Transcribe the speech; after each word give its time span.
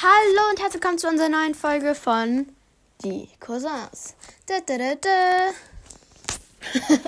Hallo 0.00 0.48
und 0.50 0.58
herzlich 0.58 0.82
willkommen 0.82 0.98
zu 0.98 1.06
unserer 1.06 1.28
neuen 1.28 1.54
Folge 1.54 1.94
von 1.94 2.46
Die 3.04 3.28
Cousins. 3.38 4.14
Da, 4.46 4.54
da, 4.64 4.94
da. 4.94 5.50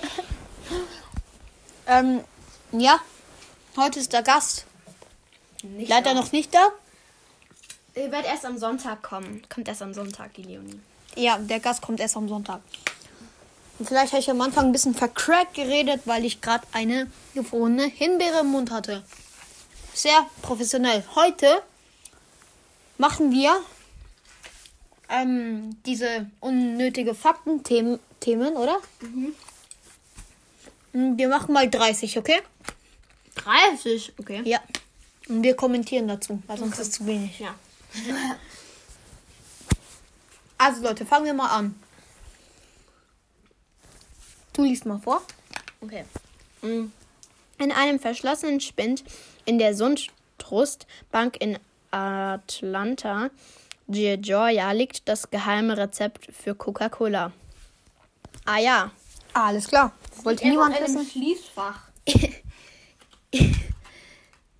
Ähm, 1.87 2.23
ja, 2.73 2.99
heute 3.77 4.01
ist 4.01 4.13
der 4.13 4.23
Gast. 4.23 4.65
Nicht 5.63 5.89
Leider 5.89 6.15
wahr? 6.15 6.15
noch 6.15 6.33
nicht 6.33 6.55
da. 6.55 6.69
Ihr 7.95 8.11
werdet 8.11 8.27
erst 8.27 8.47
am 8.47 8.57
Sonntag 8.59 9.03
kommen. 9.03 9.43
Kommt 9.53 9.69
erst 9.69 9.83
am 9.83 9.93
Sonntag, 9.93 10.33
die 10.35 10.43
Leonie. 10.45 10.81
Ja, 11.15 11.37
der 11.39 11.61
Gast 11.61 11.83
kommt 11.83 12.01
erst 12.01 12.17
am 12.17 12.29
Sonntag. 12.29 12.61
Und 13.79 13.87
vielleicht 13.87 14.13
habe 14.13 14.21
ich 14.21 14.31
am 14.31 14.41
Anfang 14.41 14.67
ein 14.67 14.73
bisschen 14.73 14.95
vercrackt 14.95 15.55
geredet, 15.55 16.03
weil 16.07 16.25
ich 16.25 16.41
gerade 16.41 16.67
eine 16.73 17.11
gefrorene 17.35 17.85
Himbeere 17.85 18.41
im 18.41 18.49
Mund 18.49 18.71
hatte. 18.71 19.03
Sehr 19.93 20.27
professionell. 20.41 21.05
Heute 21.15 21.63
machen 23.05 23.33
wir 23.33 23.61
ähm, 25.11 25.77
diese 25.85 26.31
unnötige 26.41 27.15
Fakten-Themen, 27.15 28.01
Themen, 28.19 28.57
oder? 28.57 28.81
Mhm. 29.03 29.35
Wir 31.19 31.29
machen 31.29 31.53
mal 31.53 31.69
30, 31.69 32.17
okay? 32.17 32.41
30? 33.35 34.15
Okay. 34.19 34.41
Ja. 34.47 34.61
Und 35.29 35.43
wir 35.43 35.55
kommentieren 35.55 36.09
dazu, 36.09 36.43
weil 36.47 36.57
sonst 36.57 36.79
ist 36.79 36.89
es 36.89 36.91
zu 36.93 37.07
wenig. 37.07 37.39
Ja. 37.39 37.55
Also 40.57 40.83
Leute, 40.83 41.05
fangen 41.05 41.27
wir 41.27 41.35
mal 41.35 41.49
an. 41.49 41.75
Du 44.55 44.63
liest 44.63 44.87
mal 44.87 44.99
vor. 44.99 45.21
Okay. 45.81 46.05
Mm. 46.63 46.87
In 47.59 47.73
einem 47.73 47.99
verschlossenen 47.99 48.61
Spind 48.61 49.05
in 49.45 49.59
der 49.59 49.75
Sundtrust 49.75 50.87
Bank 51.11 51.37
in 51.41 51.59
Atlanta, 51.95 53.31
Georgia, 53.87 54.73
liegt 54.73 55.09
das 55.09 55.31
geheime 55.31 55.77
Rezept 55.77 56.29
für 56.35 56.55
Coca-Cola. 56.55 57.33
Ah 58.45 58.59
ja. 58.59 58.91
Alles 59.33 59.69
klar. 59.69 59.93
Wollte 60.23 60.49
niemand 60.49 60.81
wissen. 60.81 61.07
Schließfach. 61.07 61.81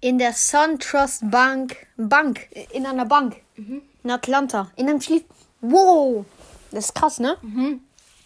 In 0.01 0.19
der 0.19 0.33
SunTrust 0.33 1.31
Bank. 1.31 1.87
Bank. 1.97 2.49
In 2.73 2.87
einer 2.87 3.07
Bank. 3.07 3.37
In 3.57 4.11
Atlanta. 4.11 4.71
In 4.77 4.89
einem 4.89 5.01
Schließ. 5.01 5.25
Wow. 5.61 6.27
Das 6.71 6.87
ist 6.87 6.95
krass, 6.95 7.19
ne? 7.21 7.37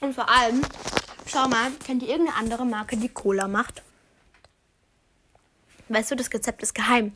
Und 0.00 0.14
vor 0.14 0.28
allem, 0.28 0.62
schau 1.26 1.48
mal, 1.48 1.70
kennt 1.84 2.02
ihr 2.02 2.08
irgendeine 2.10 2.38
andere 2.38 2.64
Marke, 2.66 2.96
die 2.96 3.08
Cola 3.08 3.46
macht? 3.48 3.82
Weißt 5.88 6.10
du, 6.10 6.16
das 6.16 6.32
Rezept 6.32 6.62
ist 6.62 6.74
geheim. 6.74 7.12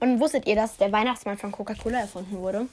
Und 0.00 0.20
wusstet 0.20 0.46
ihr, 0.46 0.56
dass 0.56 0.76
der 0.76 0.92
Weihnachtsmann 0.92 1.38
von 1.38 1.52
Coca-Cola 1.52 2.00
erfunden 2.00 2.38
wurde? 2.38 2.66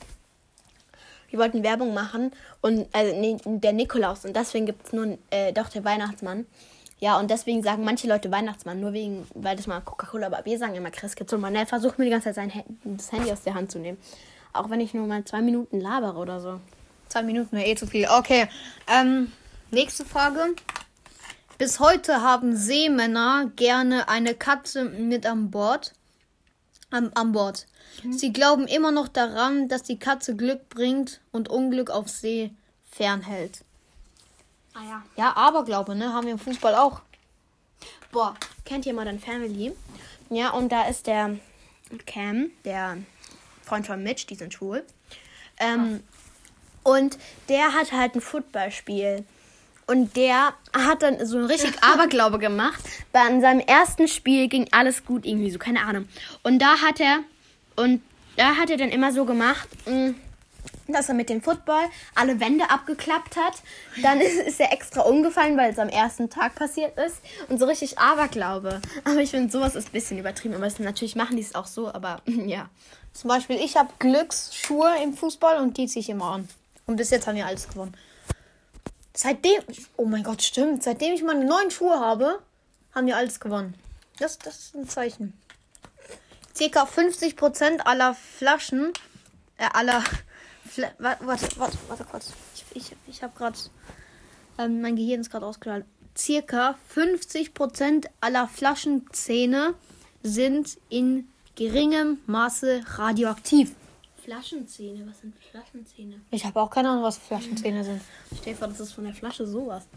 Die 1.31 1.37
wollten 1.37 1.61
Werbung 1.63 1.93
machen 1.93 2.31
und 2.61 2.87
also 2.91 3.15
nee, 3.15 3.37
der 3.45 3.73
Nikolaus 3.73 4.25
und 4.25 4.35
deswegen 4.35 4.65
gibt 4.65 4.87
es 4.87 4.93
nur 4.93 5.17
äh, 5.29 5.53
doch 5.53 5.69
der 5.69 5.83
Weihnachtsmann. 5.85 6.47
Ja, 6.99 7.17
und 7.17 7.31
deswegen 7.31 7.63
sagen 7.63 7.85
manche 7.85 8.07
Leute 8.07 8.29
Weihnachtsmann, 8.31 8.81
nur 8.81 8.91
wegen, 8.91 9.25
weil 9.33 9.55
das 9.55 9.67
mal 9.67 9.79
Coca-Cola, 9.79 10.27
aber 10.27 10.43
wir 10.43 10.57
sagen 10.57 10.75
immer 10.75 10.91
Christkindl. 10.91 11.35
Und 11.35 11.41
man 11.41 11.65
versucht 11.65 11.97
mir 11.97 12.05
die 12.05 12.11
ganze 12.11 12.25
Zeit 12.25 12.35
sein 12.35 12.49
Handy, 12.49 12.75
das 12.83 13.11
Handy 13.11 13.31
aus 13.31 13.43
der 13.43 13.53
Hand 13.53 13.71
zu 13.71 13.79
nehmen. 13.79 13.97
Auch 14.51 14.69
wenn 14.69 14.81
ich 14.81 14.93
nur 14.93 15.07
mal 15.07 15.23
zwei 15.23 15.41
Minuten 15.41 15.79
labere 15.79 16.17
oder 16.17 16.41
so. 16.41 16.59
Zwei 17.07 17.23
Minuten 17.23 17.55
wäre 17.55 17.67
eh 17.67 17.75
zu 17.75 17.87
viel. 17.87 18.07
Okay. 18.09 18.47
Ähm, 18.87 19.31
nächste 19.71 20.03
Frage. 20.03 20.55
Bis 21.57 21.79
heute 21.79 22.21
haben 22.21 22.55
Seemänner 22.55 23.49
gerne 23.55 24.09
eine 24.09 24.33
Katze 24.33 24.83
mit 24.83 25.25
an 25.25 25.51
Bord. 25.51 25.93
Am, 26.91 27.11
an 27.13 27.31
Bord. 27.31 27.67
Sie 28.11 28.33
glauben 28.33 28.67
immer 28.67 28.91
noch 28.91 29.07
daran, 29.07 29.67
dass 29.67 29.83
die 29.83 29.99
Katze 29.99 30.35
Glück 30.35 30.69
bringt 30.69 31.21
und 31.31 31.49
Unglück 31.49 31.89
auf 31.89 32.07
See 32.09 32.51
fernhält. 32.91 33.63
Ah 34.73 34.83
ja. 34.87 35.03
Ja, 35.17 35.35
Aberglaube, 35.35 35.95
ne? 35.95 36.13
Haben 36.13 36.25
wir 36.25 36.33
im 36.33 36.39
Fußball 36.39 36.75
auch. 36.75 37.01
Boah, 38.11 38.35
kennt 38.65 38.85
ihr 38.85 38.93
Modern 38.93 39.19
Family? 39.19 39.73
Ja, 40.29 40.51
und 40.51 40.71
da 40.71 40.87
ist 40.87 41.07
der 41.07 41.37
Cam, 42.05 42.51
der 42.65 42.97
Freund 43.63 43.85
von 43.85 44.01
Mitch, 44.01 44.25
die 44.27 44.35
sind 44.35 44.53
schwul. 44.53 44.83
Ähm, 45.59 46.01
Und 46.83 47.17
der 47.49 47.73
hat 47.73 47.91
halt 47.91 48.15
ein 48.15 48.21
Footballspiel. 48.21 49.25
Und 49.89 50.15
der 50.15 50.53
hat 50.71 51.01
dann 51.01 51.25
so 51.25 51.39
ein 51.39 51.45
richtig 51.45 51.73
Aberglaube 51.81 52.37
gemacht. 52.37 52.79
Bei 53.11 53.21
seinem 53.41 53.59
ersten 53.59 54.07
Spiel 54.07 54.47
ging 54.47 54.67
alles 54.71 55.03
gut 55.03 55.25
irgendwie, 55.25 55.49
so 55.49 55.57
keine 55.57 55.81
Ahnung. 55.81 56.07
Und 56.43 56.59
da 56.59 56.77
hat 56.77 56.99
er 56.99 57.21
und 57.75 58.03
da 58.37 58.55
hat 58.55 58.69
er 58.69 58.77
dann 58.77 58.89
immer 58.89 59.11
so 59.11 59.25
gemacht, 59.25 59.67
mh, 59.87 60.13
dass 60.87 61.09
er 61.09 61.15
mit 61.15 61.29
dem 61.31 61.41
Football 61.41 61.81
alle 62.13 62.39
Wände 62.39 62.69
abgeklappt 62.69 63.35
hat. 63.35 63.63
Dann 64.03 64.21
ist, 64.21 64.35
ist 64.47 64.59
er 64.59 64.71
extra 64.71 65.01
umgefallen, 65.01 65.57
weil 65.57 65.71
es 65.71 65.79
am 65.79 65.89
ersten 65.89 66.29
Tag 66.29 66.53
passiert 66.53 66.95
ist. 66.99 67.17
Und 67.47 67.57
so 67.57 67.65
richtig 67.65 67.97
Aberglaube. 67.97 68.81
Aber 69.05 69.21
ich 69.21 69.31
finde, 69.31 69.51
sowas 69.51 69.73
ist 69.73 69.89
ein 69.89 69.93
bisschen 69.93 70.19
übertrieben. 70.19 70.53
Aber 70.53 70.67
es, 70.67 70.77
natürlich 70.77 71.15
machen 71.15 71.35
die 71.35 71.41
es 71.41 71.55
auch 71.55 71.65
so, 71.65 71.91
aber 71.91 72.21
ja. 72.25 72.69
Zum 73.13 73.27
Beispiel, 73.27 73.55
ich 73.55 73.75
habe 73.75 73.89
Glücksschuhe 73.97 75.01
im 75.03 75.13
Fußball 75.13 75.57
und 75.57 75.77
die 75.77 75.87
ziehe 75.87 76.01
ich 76.01 76.09
immer 76.11 76.33
an. 76.33 76.47
Und 76.85 76.97
bis 76.97 77.09
jetzt 77.09 77.25
haben 77.25 77.35
wir 77.35 77.47
alles 77.47 77.67
gewonnen. 77.67 77.95
Seitdem, 79.13 79.61
oh 79.97 80.05
mein 80.05 80.23
Gott, 80.23 80.41
stimmt. 80.41 80.83
Seitdem 80.83 81.13
ich 81.13 81.23
meine 81.23 81.45
neuen 81.45 81.71
Schuhe 81.71 81.99
habe, 81.99 82.39
haben 82.93 83.07
wir 83.07 83.17
alles 83.17 83.39
gewonnen. 83.39 83.73
Das, 84.19 84.37
das 84.37 84.59
ist 84.59 84.75
ein 84.75 84.87
Zeichen. 84.87 85.33
Circa 86.55 86.83
50% 86.83 87.79
aller 87.79 88.13
Flaschen, 88.13 88.91
äh, 89.57 89.69
aller, 89.73 90.03
Fla 90.67 90.89
warte, 90.99 91.25
warte, 91.25 91.47
warte, 91.57 91.77
warte 91.87 92.03
kurz. 92.03 92.33
Ich, 92.53 92.65
ich, 92.75 92.95
ich 93.07 93.23
habe 93.23 93.37
gerade, 93.37 93.57
ähm, 94.57 94.81
mein 94.81 94.95
Gehirn 94.95 95.21
ist 95.21 95.29
gerade 95.29 95.45
ausgeschaltet. 95.45 95.87
Circa 96.17 96.77
50% 96.93 98.07
aller 98.19 98.47
Flaschenzähne 98.47 99.73
sind 100.21 100.77
in 100.89 101.29
geringem 101.55 102.19
Maße 102.25 102.83
radioaktiv. 102.97 103.71
Flaschenzähne, 104.29 105.07
was 105.07 105.21
sind 105.21 105.33
Flaschenzähne? 105.49 106.21
Ich 106.29 106.45
habe 106.45 106.61
auch 106.61 106.69
keine 106.69 106.89
Ahnung, 106.89 107.01
was 107.01 107.17
Flaschenzähne 107.17 107.83
sind. 107.83 107.99
Vor, 108.59 108.67
das 108.67 108.79
ist 108.79 108.93
von 108.93 109.05
der 109.05 109.13
Flasche 109.15 109.47
sowas. 109.47 109.87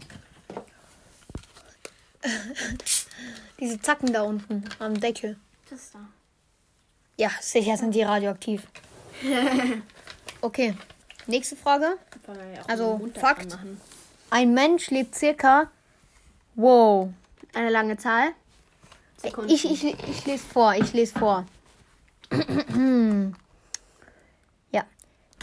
Diese 3.59 3.79
Zacken 3.79 4.11
da 4.11 4.23
unten 4.23 4.63
am 4.79 4.99
Deckel. 4.99 5.37
Das 5.69 5.91
da. 5.91 5.99
Ja, 7.15 7.29
sicher 7.41 7.77
sind 7.77 7.93
die 7.93 8.01
radioaktiv. 8.01 8.67
Okay, 10.41 10.73
nächste 11.25 11.55
Frage. 11.55 11.97
Also, 12.67 12.99
Fakt. 13.13 13.57
Ein 14.29 14.53
Mensch 14.53 14.89
lebt 14.89 15.15
circa. 15.15 15.71
Wow. 16.55 17.13
Eine 17.53 17.69
lange 17.69 17.95
Zahl. 17.95 18.33
Ich, 19.47 19.63
ich, 19.63 19.85
ich 19.85 20.25
lese 20.25 20.43
vor, 20.43 20.75
ich 20.75 20.91
lese 20.91 21.17
vor. 21.17 21.45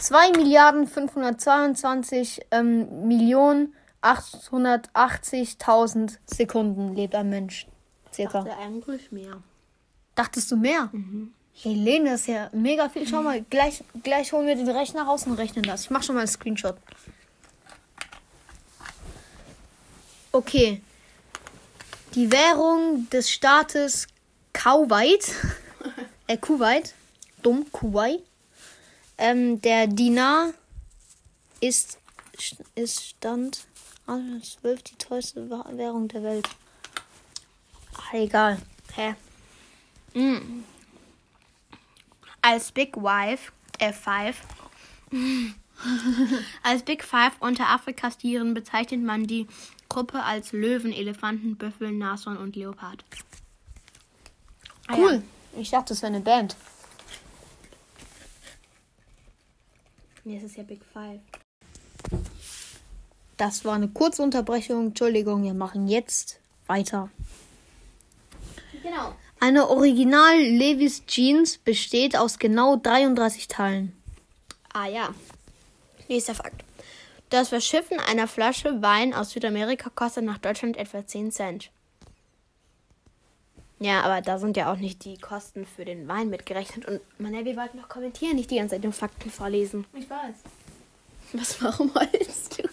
ja. 0.01 0.07
2 0.07 0.31
Milliarden 0.31 0.87
522 0.87 2.41
ähm, 2.51 3.07
Millionen 3.07 3.73
880.000 4.01 6.17
Sekunden 6.25 6.95
lebt 6.95 7.15
ein 7.15 7.29
Mensch. 7.29 7.67
Circa. 8.13 8.41
Der 8.41 8.57
eigentlich 8.57 9.11
mehr. 9.11 9.41
Dachtest 10.15 10.51
du 10.51 10.57
mehr? 10.57 10.89
Helene, 11.53 12.11
das 12.11 12.21
ist 12.21 12.27
ja 12.27 12.49
mega 12.51 12.89
viel. 12.89 13.07
Schau 13.07 13.21
mal, 13.21 13.41
gleich, 13.49 13.83
gleich 14.03 14.33
holen 14.33 14.47
wir 14.47 14.55
den 14.55 14.69
Rechner 14.69 15.03
raus 15.03 15.27
und 15.27 15.33
rechnen 15.33 15.63
das. 15.63 15.83
Ich 15.83 15.89
mach 15.89 16.03
schon 16.03 16.15
mal 16.15 16.21
einen 16.21 16.27
Screenshot. 16.27 16.75
Okay. 20.31 20.81
Die 22.15 22.31
Währung 22.31 23.09
des 23.09 23.29
Staates 23.29 24.07
Kuwait, 24.53 25.33
äh, 26.27 26.37
Kuwait, 26.37 26.93
dumm, 27.41 27.65
Kuwait, 27.71 28.23
ähm, 29.21 29.61
der 29.61 29.85
Dinar 29.85 30.51
ist, 31.59 31.99
ist 32.73 33.05
Stand, 33.05 33.67
also 34.07 34.39
12 34.39 34.81
die 34.81 34.95
teuerste 34.95 35.47
Währung 35.49 36.07
der 36.07 36.23
Welt. 36.23 36.49
Ah, 37.93 38.17
egal. 38.17 38.59
Hä? 38.95 39.15
Mm. 40.15 40.63
Als 42.41 42.71
Big 42.71 42.97
Wife, 42.97 43.51
äh, 43.77 43.93
Five, 43.93 44.41
als 46.63 46.81
Big 46.81 47.03
Five 47.03 47.33
unter 47.41 47.69
Afrikas 47.69 48.17
Tieren 48.17 48.55
bezeichnet 48.55 49.03
man 49.03 49.27
die 49.27 49.47
Gruppe 49.87 50.23
als 50.23 50.51
Löwen, 50.51 50.91
Elefanten, 50.91 51.57
Büffel, 51.57 51.91
Nashorn 51.91 52.37
und 52.37 52.55
Leopard. 52.55 53.05
Ah, 54.87 54.95
Cool. 54.97 55.21
Ich 55.57 55.69
dachte, 55.69 55.89
das 55.89 56.01
wäre 56.01 56.13
eine 56.13 56.21
Band. 56.21 56.53
Ja. 56.53 56.71
Nee, 60.23 60.37
es 60.37 60.43
ist 60.43 60.57
ja 60.57 60.63
Big 60.63 60.81
Five. 60.93 61.19
Das 63.37 63.65
war 63.65 63.73
eine 63.73 63.87
kurze 63.87 64.21
Unterbrechung. 64.21 64.87
Entschuldigung, 64.87 65.43
wir 65.43 65.53
machen 65.53 65.87
jetzt 65.87 66.39
weiter. 66.67 67.09
Genau. 68.83 69.15
Eine 69.39 69.69
Original 69.69 70.39
Levis 70.39 71.05
Jeans 71.07 71.57
besteht 71.57 72.15
aus 72.15 72.37
genau 72.37 72.75
33 72.75 73.47
Teilen. 73.47 73.95
Ah 74.71 74.87
ja. 74.87 75.09
Nächster 76.07 76.35
Fakt. 76.35 76.63
Das 77.29 77.49
Verschiffen 77.49 77.99
einer 77.99 78.27
Flasche 78.27 78.81
Wein 78.81 79.13
aus 79.13 79.31
Südamerika 79.31 79.89
kostet 79.89 80.25
nach 80.25 80.37
Deutschland 80.37 80.77
etwa 80.77 81.05
10 81.05 81.31
Cent. 81.31 81.71
Ja, 83.83 84.01
aber 84.01 84.21
da 84.21 84.37
sind 84.37 84.57
ja 84.57 84.71
auch 84.71 84.77
nicht 84.77 85.03
die 85.05 85.17
Kosten 85.17 85.65
für 85.65 85.83
den 85.85 86.07
Wein 86.07 86.29
mitgerechnet. 86.29 86.85
Und 86.85 87.01
man, 87.19 87.33
wir 87.33 87.55
wollten 87.57 87.77
noch 87.79 87.89
kommentieren, 87.89 88.35
nicht 88.35 88.51
die 88.51 88.57
ganze 88.57 88.75
Zeit 88.75 88.83
nur 88.83 88.93
Fakten 88.93 89.31
vorlesen. 89.31 89.85
Ich 89.95 90.07
weiß. 90.07 90.35
Was, 91.33 91.59
warum 91.63 91.93
wolltest 91.95 92.59
du? 92.59 92.69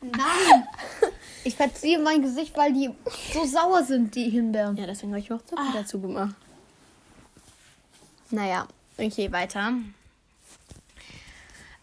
Nein. 0.00 0.66
Ich 1.44 1.56
verziehe 1.56 1.98
mein 1.98 2.22
Gesicht, 2.22 2.56
weil 2.56 2.72
die 2.72 2.88
so 3.34 3.44
sauer 3.44 3.84
sind, 3.84 4.14
die 4.14 4.30
Himbeeren. 4.30 4.76
Ja, 4.78 4.86
deswegen 4.86 5.12
habe 5.12 5.20
ich 5.20 5.30
auch 5.30 5.44
Zucker 5.44 5.62
dazu 5.74 6.00
gemacht. 6.00 6.34
Naja, 8.30 8.66
okay, 8.96 9.30
weiter. 9.30 9.72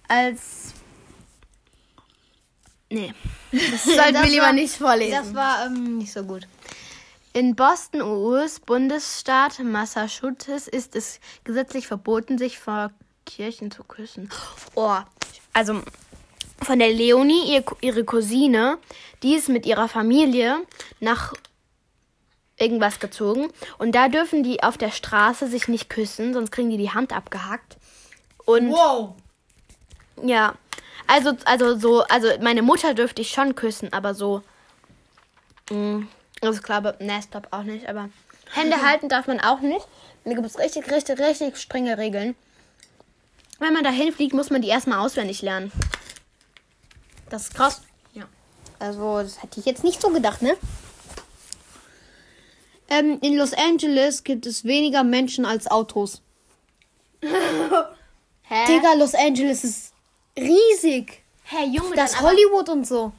Als. 0.08 0.74
Nee. 2.90 3.14
Das 3.52 3.84
sollten 3.86 4.16
wir 4.16 4.24
lieber 4.32 4.46
war- 4.46 4.54
nicht 4.54 4.74
vorlesen. 4.76 5.12
Das 5.12 5.36
war 5.36 5.68
ähm, 5.68 6.00
nicht 6.00 6.12
so 6.12 6.24
gut. 6.24 6.48
In 7.34 7.56
Boston, 7.56 8.04
US-Bundesstaat 8.04 9.60
Massachusetts, 9.60 10.68
ist 10.68 10.96
es 10.96 11.20
gesetzlich 11.44 11.88
verboten, 11.88 12.38
sich 12.38 12.60
vor 12.60 12.92
Kirchen 13.26 13.72
zu 13.72 13.84
küssen. 13.84 14.30
Oh, 14.76 14.98
also 15.52 15.82
von 16.62 16.78
der 16.78 16.92
Leonie, 16.92 17.52
ihr, 17.52 17.64
ihre 17.82 18.04
Cousine, 18.04 18.78
die 19.24 19.34
ist 19.34 19.50
mit 19.50 19.66
ihrer 19.66 19.88
Familie 19.88 20.60
nach 21.00 21.34
irgendwas 22.58 23.00
gezogen. 23.00 23.52
Und 23.80 23.96
da 23.96 24.10
dürfen 24.10 24.44
die 24.44 24.62
auf 24.62 24.78
der 24.78 24.92
Straße 24.92 25.48
sich 25.48 25.68
nicht 25.68 25.90
küssen, 25.90 26.36
sonst 26.36 26.52
kriegen 26.52 26.70
die 26.70 26.78
die 26.78 26.92
Hand 26.92 27.14
abgehackt. 27.14 27.78
Und 28.46 28.70
Wow. 28.70 29.16
ja, 30.22 30.54
also, 31.08 31.32
also 31.46 31.80
so, 31.80 32.04
also 32.04 32.28
meine 32.42 32.62
Mutter 32.62 32.94
dürfte 32.94 33.24
ich 33.24 33.32
schon 33.32 33.56
küssen, 33.56 33.92
aber 33.92 34.14
so. 34.14 34.44
Mh, 35.72 36.06
also 36.44 36.60
ich 36.60 36.64
glaube, 36.64 36.96
ne, 37.00 37.20
glaube 37.32 37.48
auch 37.52 37.64
nicht, 37.64 37.88
aber 37.88 38.10
Hände 38.54 38.82
halten 38.82 39.10
darf 39.10 39.28
man 39.28 39.40
auch 39.40 39.62
nicht. 39.62 39.88
Da 40.26 40.34
gibt 40.34 40.46
es 40.46 40.60
richtig, 40.60 40.92
richtig, 40.92 41.20
richtig 41.20 41.58
strenge 41.58 41.98
Regeln. 41.98 42.36
Wenn 43.60 43.74
man 43.74 43.84
dahin 43.84 44.12
fliegt, 44.14 44.34
muss 44.34 44.50
man 44.50 44.62
die 44.62 44.68
erstmal 44.70 45.00
auswendig 45.00 45.42
lernen. 45.42 45.72
Das 47.30 47.44
ist 47.44 47.56
krass. 47.56 47.82
Ja. 48.14 48.26
Also, 48.80 49.20
das 49.20 49.42
hätte 49.42 49.60
ich 49.60 49.66
jetzt 49.66 49.84
nicht 49.84 50.02
so 50.02 50.10
gedacht, 50.10 50.42
ne? 50.42 50.56
Ähm, 52.90 53.18
in 53.22 53.38
Los 53.38 53.54
Angeles 53.54 54.24
gibt 54.24 54.46
es 54.46 54.66
weniger 54.66 55.04
Menschen 55.04 55.46
als 55.46 55.68
Autos. 55.68 56.22
Hä? 57.22 58.66
Digga, 58.68 58.94
Los 58.94 59.16
Angeles 59.16 59.64
ist 59.64 59.94
riesig. 60.38 61.24
Hä, 61.46 61.66
Junge, 61.66 61.96
Das 61.96 62.22
Hollywood 62.22 62.70
und 62.70 62.86
so. 62.86 63.14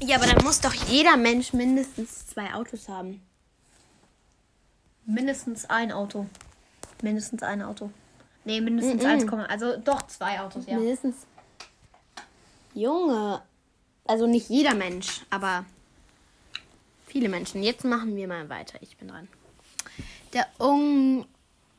Ja, 0.00 0.16
aber 0.16 0.26
dann 0.26 0.44
muss 0.44 0.60
doch 0.60 0.74
jeder 0.74 1.16
Mensch 1.16 1.52
mindestens 1.52 2.26
zwei 2.26 2.52
Autos 2.54 2.88
haben. 2.88 3.22
Mindestens 5.06 5.64
ein 5.70 5.92
Auto. 5.92 6.26
Mindestens 7.02 7.42
ein 7.42 7.62
Auto. 7.62 7.90
Nee, 8.44 8.60
mindestens 8.60 9.02
Mhm. 9.02 9.08
1, 9.08 9.32
also 9.48 9.76
doch 9.76 10.06
zwei 10.06 10.40
Autos, 10.40 10.66
ja. 10.66 10.76
Mindestens. 10.76 11.26
Junge. 12.74 13.42
Also 14.04 14.26
nicht 14.26 14.48
jeder 14.48 14.74
Mensch, 14.74 15.22
aber 15.30 15.64
viele 17.06 17.28
Menschen. 17.28 17.62
Jetzt 17.62 17.84
machen 17.84 18.14
wir 18.16 18.28
mal 18.28 18.48
weiter. 18.48 18.78
Ich 18.82 18.96
bin 18.96 19.08
dran. 19.08 19.28
Der 20.32 20.46
Un 20.60 21.24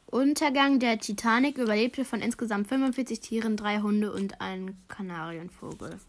Untergang 0.10 0.80
der 0.80 1.00
Titanic 1.00 1.58
überlebte 1.58 2.06
von 2.06 2.22
insgesamt 2.22 2.68
45 2.70 3.20
Tieren, 3.20 3.58
drei 3.58 3.80
Hunde 3.80 4.12
und 4.14 4.40
ein 4.40 4.78
Kanarienvogel. 4.88 6.00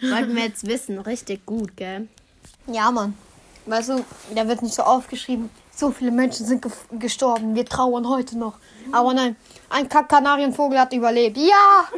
Wollten 0.00 0.34
wir 0.34 0.44
jetzt 0.44 0.66
wissen. 0.66 0.98
Richtig 0.98 1.44
gut, 1.46 1.76
gell? 1.76 2.08
Ja, 2.66 2.90
Mann. 2.90 3.14
Weißt 3.66 3.90
du, 3.90 4.04
da 4.34 4.48
wird 4.48 4.62
nicht 4.62 4.74
so 4.74 4.82
aufgeschrieben, 4.82 5.50
so 5.74 5.90
viele 5.90 6.10
Menschen 6.10 6.46
sind 6.46 6.64
gef- 6.64 6.98
gestorben, 6.98 7.54
wir 7.54 7.64
trauern 7.66 8.08
heute 8.08 8.38
noch. 8.38 8.54
Aber 8.92 9.12
nein, 9.14 9.36
ein 9.68 9.88
Kack 9.88 10.08
Kanarienvogel 10.08 10.78
hat 10.78 10.92
überlebt. 10.92 11.36
Ja! 11.36 11.88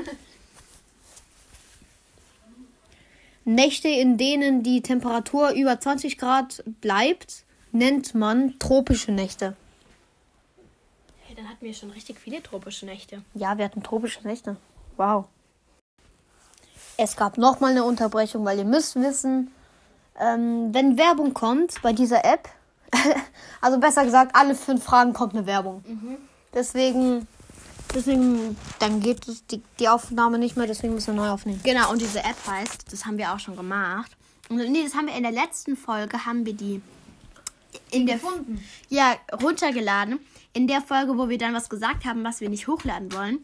Nächte, 3.45 3.89
in 3.89 4.19
denen 4.19 4.63
die 4.63 4.83
Temperatur 4.83 5.51
über 5.51 5.79
20 5.81 6.17
Grad 6.19 6.63
bleibt, 6.81 7.45
nennt 7.73 8.15
man 8.15 8.59
tropische 8.59 9.11
Nächte. 9.11 9.57
Hey, 11.27 11.35
dann 11.35 11.49
hatten 11.49 11.65
wir 11.65 11.75
schon 11.75 11.91
richtig 11.91 12.19
viele 12.21 12.43
tropische 12.43 12.87
Nächte. 12.87 13.23
Ja, 13.35 13.59
wir 13.59 13.65
hatten 13.65 13.83
tropische 13.83 14.21
Nächte. 14.27 14.57
Wow. 14.97 15.27
Es 16.97 17.17
gab 17.17 17.39
nochmal 17.39 17.73
eine 17.73 17.85
Unterbrechung, 17.85 18.45
weil 18.45 18.59
ihr 18.59 18.65
müsst 18.65 18.97
wissen, 18.97 19.51
ähm, 20.21 20.73
wenn 20.73 20.99
Werbung 20.99 21.35
kommt 21.35 21.81
bei 21.83 21.93
dieser 21.93 22.25
App, 22.25 22.49
also 23.61 23.79
besser 23.79 24.05
gesagt, 24.05 24.35
alle 24.35 24.55
fünf 24.55 24.85
Fragen 24.85 25.13
kommt 25.13 25.35
eine 25.35 25.47
Werbung. 25.47 25.83
Deswegen, 26.53 27.27
deswegen, 27.95 28.57
dann 28.79 29.01
geht 29.01 29.27
es 29.27 29.47
die, 29.47 29.63
die 29.79 29.89
Aufnahme 29.89 30.39
nicht 30.39 30.57
mehr, 30.57 30.67
deswegen 30.67 30.95
müssen 30.95 31.15
wir 31.15 31.23
neu 31.23 31.31
aufnehmen. 31.31 31.61
Genau, 31.65 31.91
und 31.91 32.01
diese 32.01 32.21
App 32.21 32.37
heißt, 32.47 32.93
das 32.93 33.07
haben 33.07 33.17
wir 33.17 33.33
auch 33.33 33.39
schon 33.39 33.57
gemacht. 33.57 34.13
Und 34.49 34.59
nee, 34.59 34.85
das 34.85 34.95
haben 34.95 35.07
wir 35.07 35.15
in 35.15 35.23
der 35.23 35.33
letzten 35.33 35.77
Folge, 35.77 36.27
haben 36.27 36.45
wir 36.45 36.53
die 36.53 36.83
in 37.91 38.07
der 38.07 38.17
gefunden? 38.17 38.63
Ja, 38.89 39.17
runtergeladen. 39.43 40.19
In 40.53 40.67
der 40.67 40.83
Folge, 40.83 41.17
wo 41.17 41.31
wir 41.31 41.39
dann 41.39 41.55
was 41.55 41.71
gesagt 41.71 42.05
haben, 42.05 42.23
was 42.25 42.41
wir 42.41 42.51
nicht 42.51 42.69
hochladen 42.69 43.13
wollen. 43.13 43.39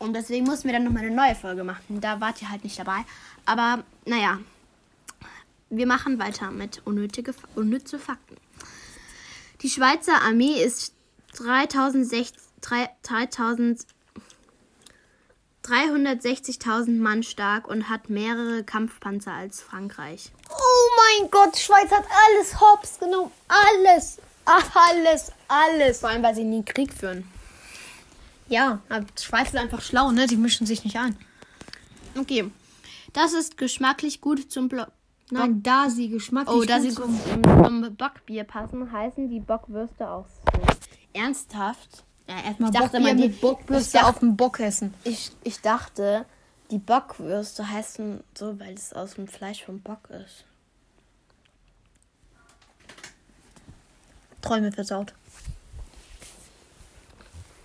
Und 0.00 0.14
deswegen 0.14 0.46
mussten 0.46 0.66
wir 0.66 0.72
dann 0.72 0.84
nochmal 0.84 1.04
eine 1.04 1.14
neue 1.14 1.34
Folge 1.34 1.62
machen. 1.62 2.00
Da 2.00 2.20
wart 2.22 2.40
ihr 2.40 2.50
halt 2.50 2.64
nicht 2.64 2.78
dabei. 2.78 3.04
Aber 3.44 3.84
naja, 4.06 4.38
wir 5.68 5.86
machen 5.86 6.18
weiter 6.18 6.50
mit 6.50 6.80
unnötige, 6.86 7.34
unnütze 7.54 7.98
Fakten. 7.98 8.36
Die 9.60 9.68
Schweizer 9.68 10.22
Armee 10.22 10.62
ist 10.62 10.94
3060 11.34 12.34
3000 12.62 13.86
360.000 15.62 16.98
Mann 16.98 17.22
stark 17.22 17.68
und 17.68 17.90
hat 17.90 18.08
mehrere 18.08 18.64
Kampfpanzer 18.64 19.32
als 19.32 19.60
Frankreich. 19.60 20.32
Oh 20.48 20.88
mein 21.20 21.30
Gott, 21.30 21.56
Schweiz 21.58 21.90
hat 21.90 22.06
alles 22.26 22.58
hops 22.58 22.98
genommen. 22.98 23.30
Alles. 23.46 24.18
Alles, 24.46 25.32
alles. 25.46 26.00
Vor 26.00 26.08
allem, 26.08 26.22
weil 26.22 26.34
sie 26.34 26.44
nie 26.44 26.64
Krieg 26.64 26.92
führen. 26.92 27.30
Ja, 28.50 28.80
aber 28.88 29.06
Schweiz 29.18 29.48
ist 29.48 29.56
einfach 29.56 29.80
schlau, 29.80 30.10
ne? 30.10 30.26
Die 30.26 30.36
mischen 30.36 30.66
sich 30.66 30.84
nicht 30.84 30.96
ein. 30.98 31.16
Okay. 32.18 32.50
Das 33.12 33.32
ist 33.32 33.56
geschmacklich 33.56 34.20
gut 34.20 34.50
zum 34.52 34.68
Blo 34.68 34.84
Nein, 35.30 35.62
da 35.62 35.88
sie 35.88 36.08
geschmacklich 36.08 36.56
Oh, 36.56 36.64
da 36.64 36.78
gut 36.78 36.82
sie 36.82 36.94
zum- 36.94 37.18
zum, 37.22 37.96
Bockbier 37.96 38.42
passen, 38.44 38.90
heißen 38.90 39.30
die 39.30 39.38
Bockwürste 39.40 40.08
auch 40.10 40.26
so. 40.28 40.60
Ernsthaft? 41.12 42.04
Ja, 42.28 42.34
Erstmal 42.44 42.70
ich 42.70 42.76
dachte 42.76 42.98
Bockbier 42.98 43.14
mal, 43.14 43.16
die 43.22 43.28
Bockwürste 43.28 43.96
ich, 43.98 44.02
dacht, 44.02 44.12
auf 44.14 44.18
dem 44.18 44.36
Bock 44.36 44.58
essen. 44.60 44.92
ich, 45.04 45.30
ich 45.44 45.60
dachte, 45.60 46.26
die 46.72 46.78
Bockwürste 46.78 47.68
heißen 47.68 48.22
so, 48.36 48.58
weil 48.58 48.74
es 48.74 48.92
aus 48.92 49.14
dem 49.14 49.28
Fleisch 49.28 49.64
vom 49.64 49.80
Bock 49.80 50.10
ist. 50.10 50.44
Träume 54.42 54.72
versaut. 54.72 55.14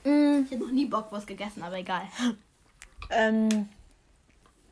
Ich 0.06 0.12
habe 0.52 0.66
noch 0.66 0.72
nie 0.72 0.86
Bockwurst 0.86 1.26
gegessen, 1.26 1.64
aber 1.64 1.78
egal. 1.78 2.04
Ähm, 3.10 3.68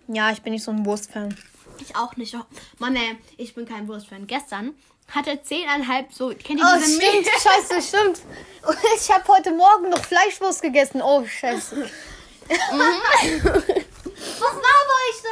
ja, 0.08 0.32
ich 0.32 0.44
bin 0.44 0.54
nicht 0.54 0.64
so 0.64 0.70
ein 0.70 0.86
Wurstfan. 0.86 1.36
Ich 1.80 1.96
auch 1.96 2.16
nicht. 2.18 2.36
Oh, 2.36 2.44
Mann, 2.78 2.96
ey, 2.96 3.18
ich 3.38 3.56
bin 3.56 3.66
kein 3.66 3.88
Wurstfan. 3.88 4.28
Gestern 4.28 4.76
hatte 5.10 5.32
10,5 5.32 6.06
so. 6.12 6.28
Kennt 6.30 6.60
ihr 6.60 6.66
Oh, 6.66 6.78
diese 6.78 7.02
stimmt, 7.02 7.28
scheiße, 7.42 7.82
stimmt. 7.82 8.22
Und 8.68 8.78
Ich 8.96 9.10
habe 9.12 9.28
heute 9.28 9.50
Morgen 9.52 9.90
noch 9.90 10.04
Fleischwurst 10.06 10.62
gegessen. 10.62 11.02
Oh, 11.02 11.26
scheiße. 11.26 11.90
Was 12.48 12.72
laber 14.54 15.00
ich 15.10 15.24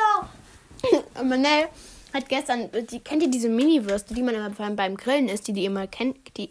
da? 1.14 1.22
Manel 1.24 1.68
hat 2.14 2.28
gestern, 2.28 2.70
die, 2.90 3.00
kennt 3.00 3.22
ihr 3.22 3.30
diese 3.30 3.50
Mini-Würste, 3.50 4.16
die 4.16 4.24
man 4.24 4.34
immer 4.34 4.50
beim, 4.50 4.76
beim 4.76 4.98
Grillen 4.98 5.30
isst, 5.30 5.48
die 5.48 5.54
die 5.54 5.66
immer 5.66 5.86
kennt, 5.88 6.36
die, 6.38 6.50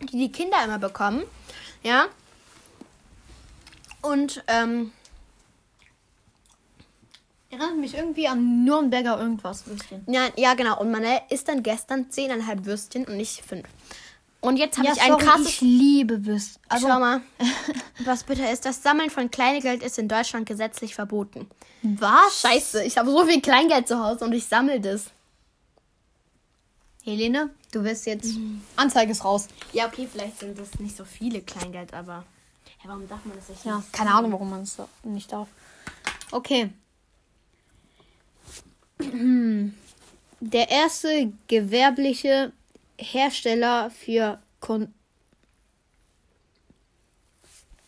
die 0.00 0.18
die 0.18 0.30
Kinder 0.32 0.62
immer 0.64 0.78
bekommen, 0.78 1.24
ja? 1.82 2.06
Und, 4.02 4.42
ähm, 4.46 4.92
Erinnert 7.50 7.76
mich 7.78 7.94
irgendwie 7.94 8.28
an 8.28 8.64
Nürnberger 8.64 9.18
irgendwas. 9.18 9.66
Würstchen. 9.66 10.04
ja, 10.06 10.28
ja 10.36 10.54
genau, 10.54 10.80
und 10.80 10.90
Manel 10.92 11.18
isst 11.30 11.48
dann 11.48 11.64
gestern 11.64 12.06
10,5 12.08 12.64
Würstchen 12.64 13.04
und 13.06 13.16
nicht 13.16 13.44
5. 13.44 13.66
Und 14.40 14.56
jetzt 14.56 14.78
habe 14.78 14.86
Ja, 14.86 14.94
ich 14.94 15.02
ein 15.02 15.08
sorry, 15.10 15.24
krasses... 15.24 15.48
ich 15.48 15.60
liebe 15.60 16.24
Würstchen. 16.24 16.62
Also, 16.68 16.86
Schau 16.88 17.00
mal, 17.00 17.20
was 18.04 18.22
bitter 18.22 18.50
ist, 18.52 18.64
das 18.64 18.82
Sammeln 18.82 19.10
von 19.10 19.30
Kleingeld 19.32 19.82
ist 19.82 19.98
in 19.98 20.06
Deutschland 20.08 20.46
gesetzlich 20.46 20.94
verboten. 20.94 21.48
was? 21.82 22.40
Scheiße, 22.40 22.84
ich 22.84 22.96
habe 22.96 23.10
so 23.10 23.26
viel 23.26 23.40
Kleingeld 23.42 23.88
zu 23.88 23.98
Hause 24.02 24.24
und 24.24 24.32
ich 24.32 24.46
sammle 24.46 24.80
das. 24.80 25.06
Helene, 27.02 27.50
du 27.72 27.82
wirst 27.82 28.06
jetzt. 28.06 28.34
Anzeige 28.76 29.10
ist 29.12 29.24
raus. 29.24 29.48
Ja, 29.72 29.86
okay, 29.88 30.06
vielleicht 30.10 30.38
sind 30.38 30.56
das 30.58 30.78
nicht 30.78 30.96
so 30.96 31.04
viele 31.04 31.40
Kleingeld, 31.42 31.94
aber. 31.94 32.24
Ja, 32.82 32.88
warum 32.88 33.08
darf 33.08 33.24
man 33.24 33.36
das 33.36 33.48
nicht? 33.48 33.64
Ja, 33.64 33.82
keine 33.92 34.14
Ahnung, 34.14 34.32
warum 34.32 34.50
man 34.50 34.62
es 34.62 34.78
nicht 35.02 35.30
darf. 35.32 35.48
Okay. 36.30 36.70
Der 40.40 40.70
erste 40.70 41.32
gewerbliche 41.48 42.52
Hersteller 42.98 43.90
für 43.90 44.40
Kon 44.60 44.94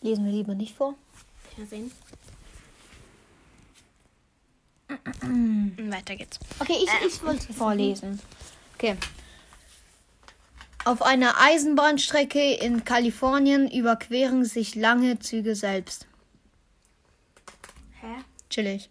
Lesen 0.01 0.25
wir 0.25 0.33
lieber 0.33 0.53
nicht 0.53 0.75
vor. 0.75 0.95
Ja, 1.57 1.65
sehen. 1.65 1.89
Weiter 5.89 6.15
geht's. 6.17 6.37
Okay, 6.59 6.75
ich, 6.83 6.89
ich 7.07 7.23
wollte 7.23 7.47
es 7.49 7.55
vorlesen. 7.55 8.19
Okay. 8.75 8.97
Auf 10.85 11.01
einer 11.01 11.39
Eisenbahnstrecke 11.39 12.55
in 12.55 12.83
Kalifornien 12.83 13.71
überqueren 13.71 14.43
sich 14.43 14.75
lange 14.75 15.17
Züge 15.19 15.55
selbst. 15.55 16.07
Hä? 18.01 18.15
Chillig. 18.49 18.89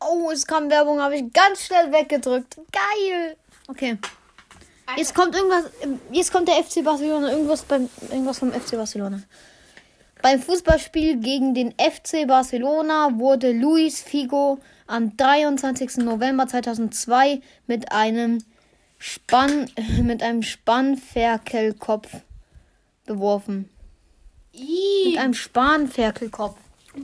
Oh, 0.00 0.30
es 0.32 0.44
kam 0.44 0.68
Werbung, 0.70 1.00
habe 1.00 1.16
ich 1.16 1.32
ganz 1.32 1.66
schnell 1.66 1.92
weggedrückt. 1.92 2.56
Geil. 2.72 3.36
Okay. 3.68 3.96
Jetzt 4.96 5.14
kommt 5.14 5.36
irgendwas. 5.36 5.66
Jetzt 6.10 6.32
kommt 6.32 6.48
der 6.48 6.56
FC 6.56 6.82
Barcelona. 6.82 7.30
Irgendwas 7.30 7.62
beim 7.62 7.88
irgendwas 8.10 8.40
vom 8.40 8.52
FC 8.52 8.72
Barcelona. 8.72 9.22
Beim 10.20 10.40
Fußballspiel 10.42 11.18
gegen 11.20 11.54
den 11.54 11.72
FC 11.72 12.26
Barcelona 12.26 13.10
wurde 13.14 13.52
Luis 13.52 14.02
Figo 14.02 14.58
am 14.92 15.16
23. 15.16 15.98
November 15.98 16.46
2002 16.46 17.40
mit 17.66 17.92
einem 17.92 18.44
Spann 18.98 19.70
mit 20.02 20.22
einem 20.22 20.42
Spannferkelkopf 20.42 22.08
beworfen. 23.06 23.68
Mit 24.54 25.18
einem 25.18 25.34
Spanferkelkopf. 25.34 26.58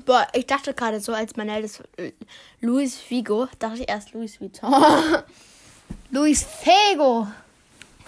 Boah, 0.04 0.28
ich 0.34 0.46
dachte 0.46 0.74
gerade 0.74 1.00
so, 1.00 1.14
als 1.14 1.34
man 1.36 1.48
das 1.48 1.80
äh, 1.96 2.12
Luis 2.60 2.96
Figo, 2.96 3.48
dachte 3.58 3.80
ich 3.82 3.88
erst 3.88 4.12
Luis 4.12 4.38
Vuitton. 4.38 4.70
Luis 6.10 6.44
Figo. 6.44 7.26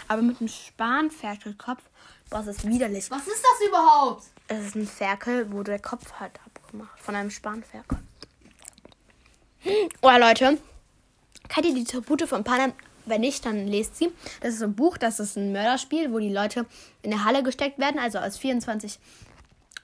Aber 0.08 0.20
mit 0.20 0.40
einem 0.40 0.48
Spanferkelkopf, 0.48 1.80
boah, 2.28 2.42
das 2.42 2.58
ist 2.58 2.68
widerlich. 2.68 3.10
Was 3.10 3.26
ist 3.26 3.42
das 3.42 3.68
überhaupt? 3.68 4.24
Es 4.46 4.66
ist 4.66 4.74
ein 4.74 4.86
Ferkel, 4.86 5.50
wo 5.50 5.62
der 5.62 5.78
Kopf 5.78 6.12
halt 6.20 6.38
abgemacht. 6.44 7.00
Von 7.00 7.14
einem 7.14 7.30
Spanferkel. 7.30 7.98
Oh, 10.02 10.10
Leute. 10.18 10.58
Kennt 11.48 11.66
ihr 11.66 11.74
die 11.74 11.84
Tribute 11.84 12.22
von 12.22 12.44
Panem? 12.44 12.72
Wenn 13.06 13.22
nicht, 13.22 13.44
dann 13.44 13.66
lest 13.66 13.96
sie. 13.96 14.12
Das 14.40 14.54
ist 14.54 14.62
ein 14.62 14.74
Buch, 14.74 14.96
das 14.96 15.20
ist 15.20 15.36
ein 15.36 15.52
Mörderspiel, 15.52 16.12
wo 16.12 16.18
die 16.18 16.32
Leute 16.32 16.66
in 17.02 17.12
eine 17.12 17.24
Halle 17.24 17.42
gesteckt 17.42 17.78
werden. 17.78 17.98
Also 17.98 18.18
aus 18.18 18.38
24, 18.38 18.98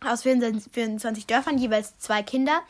aus 0.07 0.23
24, 0.23 0.73
24 0.73 1.27
Dörfern, 1.27 1.59
jeweils 1.59 1.99
zwei 1.99 2.23
Kinder. 2.23 2.61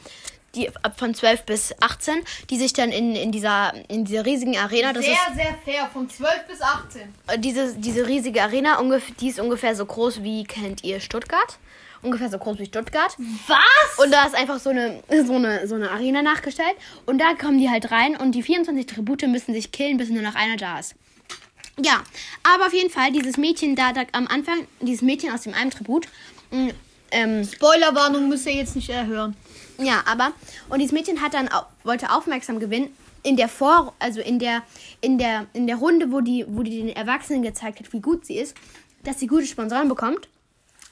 Die 0.54 0.74
ab 0.82 0.98
von 0.98 1.14
12 1.14 1.42
bis 1.42 1.74
18, 1.82 2.14
die 2.48 2.56
sich 2.56 2.72
dann 2.72 2.90
in, 2.90 3.14
in, 3.14 3.30
dieser, 3.30 3.74
in 3.88 4.06
dieser 4.06 4.24
riesigen 4.24 4.56
Arena. 4.56 4.94
Das 4.94 5.04
ist, 5.04 5.14
sehr 5.34 5.54
fair. 5.64 5.90
Von 5.92 6.08
12 6.08 6.46
bis 6.46 6.62
18. 6.62 7.02
äh, 7.26 7.38
diese, 7.38 7.74
diese 7.74 8.06
riesige 8.06 8.42
Arena, 8.42 8.80
die 9.20 9.28
ist 9.28 9.38
ungefähr 9.38 9.76
so 9.76 9.84
groß 9.84 10.22
wie, 10.22 10.44
kennt 10.44 10.82
ihr 10.82 11.00
Stuttgart? 11.00 11.58
Ungefähr 12.02 12.28
so 12.28 12.38
groß 12.38 12.58
wie 12.58 12.66
Stuttgart. 12.66 13.16
Was? 13.46 14.04
Und 14.04 14.12
da 14.12 14.24
ist 14.24 14.34
einfach 14.34 14.58
so 14.58 14.70
eine, 14.70 15.02
so 15.24 15.34
eine, 15.34 15.66
so 15.66 15.74
eine 15.74 15.90
Arena 15.90 16.22
nachgestellt. 16.22 16.76
Und 17.06 17.18
da 17.18 17.34
kommen 17.34 17.58
die 17.58 17.70
halt 17.70 17.90
rein 17.90 18.16
und 18.16 18.32
die 18.32 18.42
24 18.42 18.86
Tribute 18.86 19.26
müssen 19.28 19.54
sich 19.54 19.72
killen, 19.72 19.96
bis 19.96 20.10
nur 20.10 20.22
noch 20.22 20.34
einer 20.34 20.56
da 20.56 20.78
ist. 20.78 20.94
Ja, 21.78 22.02
aber 22.42 22.66
auf 22.66 22.72
jeden 22.72 22.90
Fall, 22.90 23.12
dieses 23.12 23.36
Mädchen 23.36 23.76
da, 23.76 23.92
da 23.92 24.02
am 24.12 24.26
Anfang, 24.28 24.66
dieses 24.80 25.02
Mädchen 25.02 25.32
aus 25.32 25.42
dem 25.42 25.52
einen 25.52 25.70
Tribut, 25.70 26.06
mh, 26.50 26.72
ähm, 27.10 27.44
Spoilerwarnung 27.44 28.28
müsst 28.28 28.46
ihr 28.46 28.54
jetzt 28.54 28.76
nicht 28.76 28.88
erhören. 28.88 29.36
ja, 29.78 30.02
aber 30.06 30.32
und 30.70 30.78
dieses 30.78 30.92
Mädchen 30.92 31.20
hat 31.22 31.34
dann 31.34 31.48
wollte 31.84 32.10
aufmerksam 32.10 32.58
gewinnen 32.58 32.96
in 33.22 33.36
der 33.36 33.48
Vor 33.48 33.94
also 33.98 34.20
in 34.20 34.38
der 34.38 34.62
in 35.00 35.18
der 35.18 35.46
in 35.52 35.66
der 35.66 35.76
Runde, 35.76 36.10
wo 36.12 36.20
die 36.20 36.44
wo 36.48 36.62
die 36.62 36.78
den 36.78 36.88
Erwachsenen 36.88 37.42
gezeigt 37.42 37.78
hat, 37.80 37.92
wie 37.92 38.00
gut 38.00 38.24
sie 38.24 38.38
ist, 38.38 38.54
dass 39.04 39.20
sie 39.20 39.26
gute 39.26 39.46
Sponsoren 39.46 39.88
bekommt. 39.88 40.28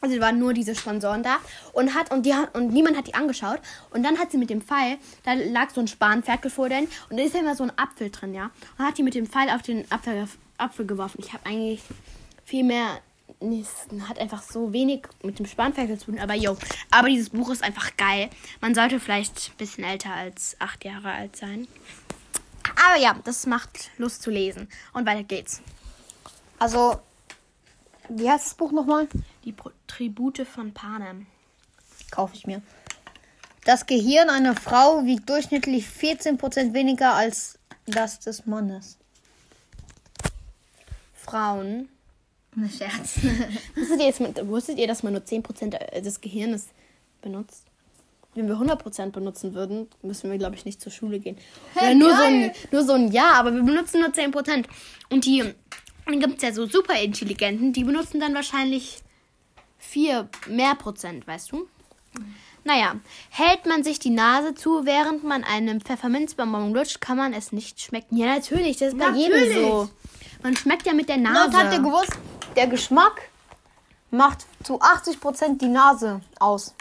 Also 0.04 0.20
waren 0.20 0.38
nur 0.38 0.52
diese 0.52 0.74
Sponsoren 0.74 1.22
da 1.22 1.38
und 1.72 1.94
hat 1.94 2.10
und 2.12 2.26
die 2.26 2.34
und 2.52 2.74
niemand 2.74 2.94
hat 2.94 3.06
die 3.06 3.14
angeschaut 3.14 3.58
und 3.88 4.02
dann 4.02 4.18
hat 4.18 4.30
sie 4.30 4.36
mit 4.36 4.50
dem 4.50 4.60
Pfeil, 4.60 4.98
da 5.24 5.32
lag 5.32 5.70
so 5.70 5.80
ein 5.80 5.88
Spanferkel 5.88 6.50
vor 6.50 6.68
denen 6.68 6.88
und 7.08 7.16
da 7.16 7.24
ist 7.24 7.32
ja 7.32 7.40
immer 7.40 7.54
so 7.54 7.64
ein 7.64 7.72
Apfel 7.78 8.10
drin, 8.10 8.34
ja. 8.34 8.50
Und 8.76 8.84
hat 8.84 8.98
die 8.98 9.02
mit 9.02 9.14
dem 9.14 9.26
Pfeil 9.26 9.48
auf 9.48 9.62
den 9.62 9.90
Apfel, 9.90 10.28
Apfel 10.58 10.84
geworfen. 10.84 11.22
Ich 11.24 11.32
habe 11.32 11.46
eigentlich 11.46 11.80
viel 12.44 12.64
mehr 12.64 13.00
nee, 13.40 13.64
hat 14.06 14.18
einfach 14.18 14.42
so 14.42 14.74
wenig 14.74 15.06
mit 15.22 15.38
dem 15.38 15.46
Spanferkel 15.46 15.98
zu 15.98 16.10
tun, 16.10 16.18
aber 16.18 16.34
yo, 16.34 16.58
aber 16.90 17.08
dieses 17.08 17.30
Buch 17.30 17.50
ist 17.50 17.64
einfach 17.64 17.96
geil. 17.96 18.28
Man 18.60 18.74
sollte 18.74 19.00
vielleicht 19.00 19.52
ein 19.52 19.56
bisschen 19.56 19.84
älter 19.84 20.12
als 20.12 20.54
acht 20.58 20.84
Jahre 20.84 21.12
alt 21.12 21.34
sein. 21.34 21.66
Aber 22.86 23.00
ja, 23.00 23.18
das 23.24 23.46
macht 23.46 23.90
Lust 23.96 24.20
zu 24.20 24.30
lesen. 24.30 24.68
Und 24.92 25.06
weiter 25.06 25.22
geht's. 25.22 25.62
Also, 26.58 27.00
wie 28.08 28.30
heißt 28.30 28.46
das 28.46 28.54
Buch 28.54 28.72
nochmal? 28.72 29.08
Die 29.44 29.52
Pro 29.52 29.70
Tribute 29.86 30.46
von 30.46 30.72
Panem. 30.72 31.26
Kaufe 32.10 32.34
ich 32.34 32.46
mir. 32.46 32.62
Das 33.64 33.86
Gehirn 33.86 34.28
einer 34.28 34.54
Frau 34.54 35.04
wiegt 35.04 35.28
durchschnittlich 35.28 35.86
14% 35.86 36.74
weniger 36.74 37.14
als 37.14 37.58
das 37.86 38.20
des 38.20 38.46
Mannes. 38.46 38.98
Frauen. 41.14 41.88
Ne 42.54 42.68
Scherz. 42.68 43.18
Wusstet 43.74 44.00
ihr, 44.00 44.06
jetzt, 44.06 44.46
wusstet 44.46 44.78
ihr, 44.78 44.86
dass 44.86 45.02
man 45.02 45.14
nur 45.14 45.22
10% 45.22 46.00
des 46.00 46.20
Gehirnes 46.20 46.68
benutzt? 47.22 47.64
Wenn 48.34 48.48
wir 48.48 48.56
100% 48.56 49.10
benutzen 49.10 49.54
würden, 49.54 49.88
müssen 50.02 50.30
wir, 50.30 50.38
glaube 50.38 50.56
ich, 50.56 50.64
nicht 50.64 50.80
zur 50.80 50.90
Schule 50.90 51.20
gehen. 51.20 51.38
Ja, 51.80 51.94
nur, 51.94 52.14
so 52.16 52.22
ein, 52.22 52.50
nur 52.72 52.82
so 52.82 52.92
ein 52.92 53.12
Jahr, 53.12 53.34
aber 53.34 53.54
wir 53.54 53.62
benutzen 53.62 54.00
nur 54.00 54.10
10%. 54.10 54.64
Und 55.08 55.24
die, 55.24 55.54
dann 56.06 56.20
gibt 56.20 56.36
es 56.36 56.42
ja 56.42 56.52
so 56.52 56.66
super 56.66 57.00
Intelligenten, 57.00 57.72
die 57.72 57.84
benutzen 57.84 58.20
dann 58.20 58.34
wahrscheinlich 58.34 59.02
4 59.78 60.28
mehr 60.48 60.74
Prozent, 60.74 61.26
weißt 61.26 61.52
du? 61.52 61.68
Naja, 62.64 62.96
hält 63.30 63.66
man 63.66 63.84
sich 63.84 63.98
die 63.98 64.10
Nase 64.10 64.54
zu, 64.54 64.86
während 64.86 65.22
man 65.22 65.44
einen 65.44 65.80
Pfefferminzbonbon 65.80 66.72
lutscht, 66.72 67.00
kann 67.00 67.18
man 67.18 67.34
es 67.34 67.52
nicht 67.52 67.80
schmecken. 67.80 68.16
Ja, 68.16 68.34
natürlich, 68.34 68.78
das 68.78 68.88
ist 68.88 68.98
bei 68.98 69.10
jedem 69.10 69.38
Natürlich. 69.38 69.56
so. 69.58 69.90
Man 70.42 70.56
schmeckt 70.56 70.86
ja 70.86 70.94
mit 70.94 71.08
der 71.08 71.18
Nase. 71.18 71.50
Dort 71.50 71.64
habt 71.64 71.74
ihr 71.74 71.80
gewusst, 71.80 72.12
der 72.56 72.66
Geschmack 72.66 73.28
macht 74.10 74.46
zu 74.62 74.80
80% 74.80 75.58
die 75.58 75.68
Nase 75.68 76.20
aus. 76.38 76.74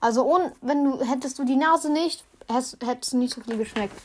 Also 0.00 0.24
ohne, 0.24 0.52
wenn 0.60 0.84
du 0.84 1.04
hättest 1.04 1.38
du 1.38 1.44
die 1.44 1.56
Nase 1.56 1.92
nicht, 1.92 2.24
hättest, 2.48 2.84
hättest 2.84 3.12
du 3.12 3.18
nicht 3.18 3.34
so 3.34 3.40
viel 3.42 3.58
geschmeckt. 3.58 4.00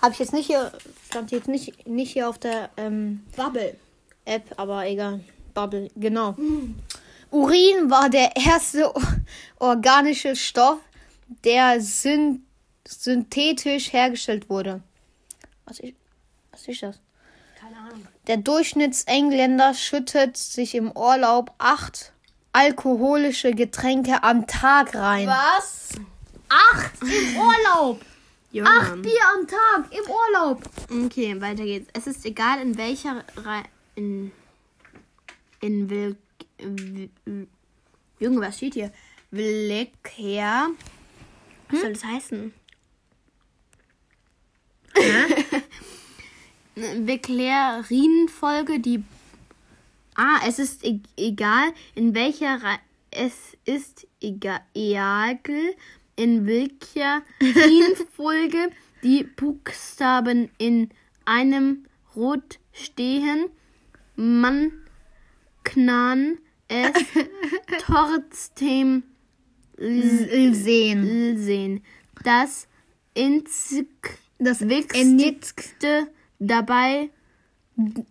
Habe 0.00 0.12
ich 0.12 0.18
jetzt 0.18 0.32
nicht 0.32 0.46
hier, 0.46 0.72
stand 1.08 1.30
jetzt 1.30 1.48
nicht, 1.48 1.86
nicht 1.86 2.12
hier 2.12 2.28
auf 2.28 2.38
der 2.38 2.70
ähm, 2.76 3.24
Bubble. 3.36 3.76
App, 4.24 4.54
aber 4.56 4.86
egal. 4.86 5.20
Bubble, 5.54 5.90
genau. 5.96 6.34
Urin 7.30 7.90
war 7.90 8.08
der 8.08 8.36
erste 8.36 8.92
organische 9.58 10.36
Stoff, 10.36 10.78
der 11.44 11.80
syn 11.80 12.44
synthetisch 12.86 13.92
hergestellt 13.92 14.48
wurde. 14.48 14.82
Was 15.64 15.78
ist, 15.78 15.94
was 16.50 16.66
ist 16.66 16.82
das? 16.82 16.98
Keine 17.60 17.76
Ahnung. 17.76 18.06
Der 18.26 18.38
Durchschnittsengländer 18.38 19.74
schüttet 19.74 20.36
sich 20.36 20.74
im 20.74 20.90
Urlaub 20.90 21.52
acht 21.58 22.12
alkoholische 22.52 23.52
Getränke 23.52 24.22
am 24.24 24.46
Tag 24.46 24.94
rein. 24.94 25.28
Was? 25.28 25.90
Acht 26.48 27.00
im 27.02 27.36
Urlaub! 27.36 28.00
Junge. 28.52 28.68
Acht 28.68 29.02
Bier 29.02 29.20
am 29.38 29.46
Tag 29.46 29.92
im 29.92 30.10
Urlaub! 30.10 30.62
Okay, 31.06 31.40
weiter 31.40 31.64
geht's. 31.64 31.88
Es 31.92 32.06
ist 32.08 32.24
egal, 32.26 32.60
in 32.60 32.76
welcher 32.76 33.24
Rei 33.36 33.62
in 33.94 34.32
in 35.60 35.88
Will 35.88 36.16
w- 36.58 37.08
w- 37.26 37.46
Junge, 38.18 38.40
was 38.40 38.56
steht 38.56 38.74
hier? 38.74 38.90
Willekher. 39.30 40.70
Was 41.68 41.80
soll 41.80 41.92
das 41.92 42.04
heißen? 42.04 42.52
Wiklerinfolge, 46.74 48.78
die 48.80 49.04
Ah, 50.16 50.40
es 50.46 50.58
ist 50.58 50.84
e 50.84 51.00
egal, 51.16 51.72
in 51.94 52.14
welcher 52.14 52.62
Rei 52.62 52.78
es 53.10 53.56
ist 53.64 54.06
egal, 54.20 54.60
in 56.20 56.46
welcher 56.46 57.22
Reihenfolge 57.40 58.70
die 59.02 59.24
Buchstaben 59.24 60.50
in 60.58 60.90
einem 61.24 61.86
Rot 62.14 62.58
stehen. 62.72 63.46
Man 64.16 64.72
kann 65.64 66.36
es 66.68 66.92
trotzdem 67.78 69.04
Sehen. 69.78 71.38
sehen. 71.38 71.82
Das 72.22 72.68
Insk 73.14 74.18
Das 74.38 74.60
wichtigste 74.68 76.08
dabei 76.38 77.08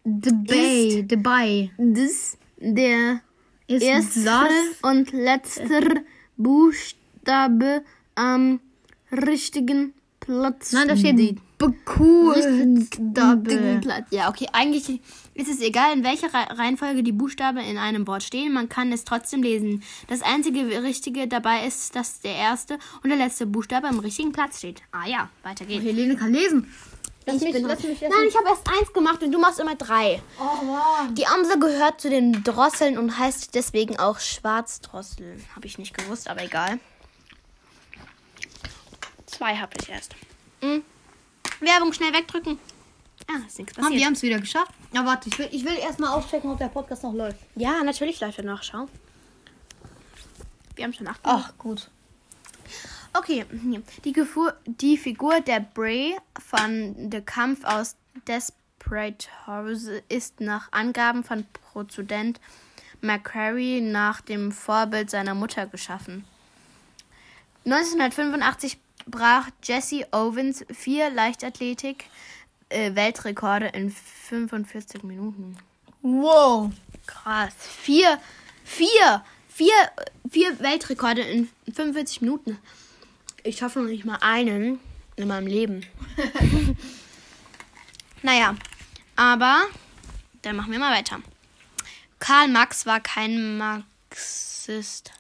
Dabei. 0.03 1.05
Dabei. 1.07 1.71
ist 1.77 2.39
der 2.57 3.21
Ist 3.67 3.83
erste 3.83 4.23
das 4.23 4.51
und 4.81 5.11
letzte 5.11 6.03
Buchstabe 6.37 7.83
am 8.19 8.59
richtigen 9.11 9.93
Platz. 10.19 10.73
Nein, 10.73 10.87
da 10.89 10.97
steht 10.97 11.17
Platz. 13.81 14.07
Ja, 14.11 14.29
okay. 14.29 14.47
Eigentlich 14.53 15.01
ist 15.33 15.49
es 15.49 15.61
egal, 15.61 15.93
in 15.93 16.03
welcher 16.03 16.27
Re- 16.27 16.57
Reihenfolge 16.57 17.03
die 17.03 17.11
Buchstaben 17.11 17.59
in 17.59 17.77
einem 17.77 18.05
Wort 18.07 18.23
stehen. 18.23 18.53
Man 18.53 18.69
kann 18.69 18.91
es 18.91 19.05
trotzdem 19.05 19.41
lesen. 19.41 19.81
Das 20.07 20.21
einzige 20.21 20.83
Richtige 20.83 21.27
dabei 21.27 21.65
ist, 21.65 21.95
dass 21.95 22.19
der 22.19 22.35
erste 22.35 22.77
und 23.03 23.09
der 23.09 23.17
letzte 23.17 23.45
Buchstabe 23.45 23.87
am 23.87 23.99
richtigen 23.99 24.31
Platz 24.31 24.59
steht. 24.59 24.81
Ah 24.91 25.07
ja, 25.07 25.29
weiter 25.43 25.65
geht's. 25.65 25.83
Helene 25.83 26.15
kann 26.15 26.33
lesen. 26.33 26.71
Lass 27.25 27.37
Ich 27.37 27.53
mich, 27.53 27.61
lass 27.61 27.83
mich, 27.83 28.01
lass 28.01 28.09
Nein, 28.09 28.27
ich 28.27 28.35
habe 28.35 28.49
erst 28.49 28.67
eins 28.67 28.93
gemacht 28.93 29.23
und 29.23 29.31
du 29.31 29.39
machst 29.39 29.59
immer 29.59 29.75
drei. 29.75 30.21
Oh, 30.39 30.67
wow. 30.67 31.07
Die 31.13 31.27
Amsel 31.27 31.59
gehört 31.59 32.01
zu 32.01 32.09
den 32.09 32.43
Drosseln 32.43 32.97
und 32.97 33.17
heißt 33.17 33.55
deswegen 33.55 33.97
auch 33.99 34.19
Schwarzdrossel. 34.19 35.39
Habe 35.55 35.67
ich 35.67 35.77
nicht 35.77 35.97
gewusst, 35.97 36.29
aber 36.29 36.43
egal. 36.43 36.79
Zwei 39.39 39.55
habe 39.55 39.71
ich 39.81 39.87
erst. 39.87 40.15
Hm. 40.59 40.83
Werbung 41.61 41.93
schnell 41.93 42.11
wegdrücken. 42.11 42.59
Ah, 43.25 43.37
ist 43.47 43.57
nichts 43.57 43.73
Ah, 43.77 43.77
wir 43.77 43.83
passiert. 43.83 44.05
haben 44.05 44.13
es 44.13 44.21
wieder 44.21 44.39
geschafft. 44.39 44.73
Ja, 44.93 45.05
warte, 45.05 45.29
ich 45.29 45.39
will, 45.39 45.47
ich 45.53 45.63
will 45.63 45.77
erstmal 45.77 46.09
auschecken, 46.13 46.51
ob 46.51 46.57
der 46.57 46.67
Podcast 46.67 47.03
noch 47.03 47.13
läuft. 47.13 47.39
Ja, 47.55 47.81
natürlich 47.81 48.19
läuft 48.19 48.37
er 48.39 48.43
noch. 48.43 48.61
Schau. 48.63 48.89
Wir 50.75 50.83
haben 50.83 50.91
schon 50.93 51.07
acht. 51.07 51.21
Ach, 51.23 51.53
gut. 51.57 51.89
Okay. 53.13 53.45
Die, 54.03 54.11
Gefu 54.11 54.49
die 54.65 54.97
Figur 54.97 55.39
der 55.39 55.61
Bray 55.61 56.17
von 56.37 57.09
The 57.09 57.21
Kampf 57.21 57.63
aus 57.63 57.95
Desperate 58.27 59.29
House 59.47 59.87
ist 60.09 60.41
nach 60.41 60.69
Angaben 60.73 61.23
von 61.23 61.45
Produzent 61.71 62.41
McCrary 62.99 63.79
nach 63.79 64.19
dem 64.19 64.51
Vorbild 64.51 65.09
seiner 65.09 65.33
Mutter 65.33 65.65
geschaffen. 65.65 66.25
1985 67.63 68.77
brach 69.09 69.49
Jesse 69.63 70.05
Owens 70.11 70.65
vier 70.71 71.09
Leichtathletik-Weltrekorde 71.09 73.67
in 73.67 73.91
45 73.91 75.03
Minuten. 75.03 75.57
Wow. 76.01 76.71
Krass. 77.05 77.53
Vier, 77.57 78.19
vier, 78.63 79.23
vier, 79.47 79.73
vier 80.29 80.59
Weltrekorde 80.59 81.21
in 81.21 81.49
45 81.73 82.21
Minuten. 82.21 82.57
Ich 83.43 83.57
schaffe 83.57 83.79
noch 83.79 83.89
nicht 83.89 84.05
mal 84.05 84.17
einen 84.21 84.79
in 85.15 85.27
meinem 85.27 85.47
Leben. 85.47 85.85
naja, 88.21 88.55
aber 89.15 89.63
dann 90.41 90.55
machen 90.55 90.71
wir 90.71 90.79
mal 90.79 90.95
weiter. 90.95 91.19
Karl 92.19 92.47
Marx 92.47 92.85
war 92.85 92.99
kein 92.99 93.57
Marxist. 93.57 95.11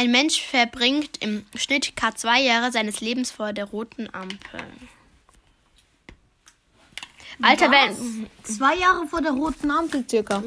Ein 0.00 0.12
Mensch 0.12 0.40
verbringt 0.40 1.18
im 1.22 1.44
Schnitt 1.54 1.94
K 1.94 2.14
zwei 2.14 2.40
Jahre 2.40 2.72
seines 2.72 3.02
Lebens 3.02 3.30
vor 3.30 3.52
der 3.52 3.66
roten 3.66 4.08
Ampel. 4.14 4.62
Alter, 7.42 7.70
wenn. 7.70 8.26
Zwei 8.42 8.76
Jahre 8.76 9.06
vor 9.06 9.20
der 9.20 9.32
roten 9.32 9.70
Ampel 9.70 10.06
circa. 10.08 10.42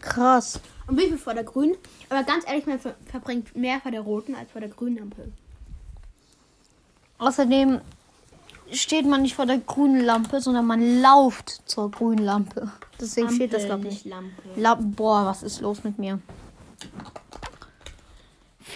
Krass. 0.00 0.58
Und 0.88 0.98
wie 0.98 1.06
viel 1.06 1.16
vor 1.16 1.34
der 1.34 1.44
grünen? 1.44 1.76
Aber 2.08 2.24
ganz 2.24 2.44
ehrlich, 2.44 2.66
man 2.66 2.80
ver 2.80 2.96
verbringt 3.06 3.54
mehr 3.54 3.80
vor 3.80 3.92
der 3.92 4.00
roten 4.00 4.34
als 4.34 4.50
vor 4.50 4.60
der 4.60 4.70
grünen 4.70 5.00
Ampel. 5.00 5.32
Außerdem 7.18 7.80
steht 8.72 9.06
man 9.06 9.22
nicht 9.22 9.36
vor 9.36 9.46
der 9.46 9.58
grünen 9.58 10.04
Lampe, 10.04 10.40
sondern 10.40 10.66
man 10.66 11.00
lauft 11.00 11.62
zur 11.66 11.88
grünen 11.92 12.24
Lampe. 12.24 12.72
Deswegen 13.00 13.30
steht 13.30 13.54
das, 13.54 13.66
glaube 13.66 13.86
ich. 13.86 14.04
Lampe. 14.06 14.42
La 14.56 14.74
Boah, 14.74 15.24
was 15.26 15.44
ist 15.44 15.60
los 15.60 15.84
mit 15.84 16.00
mir? 16.00 16.18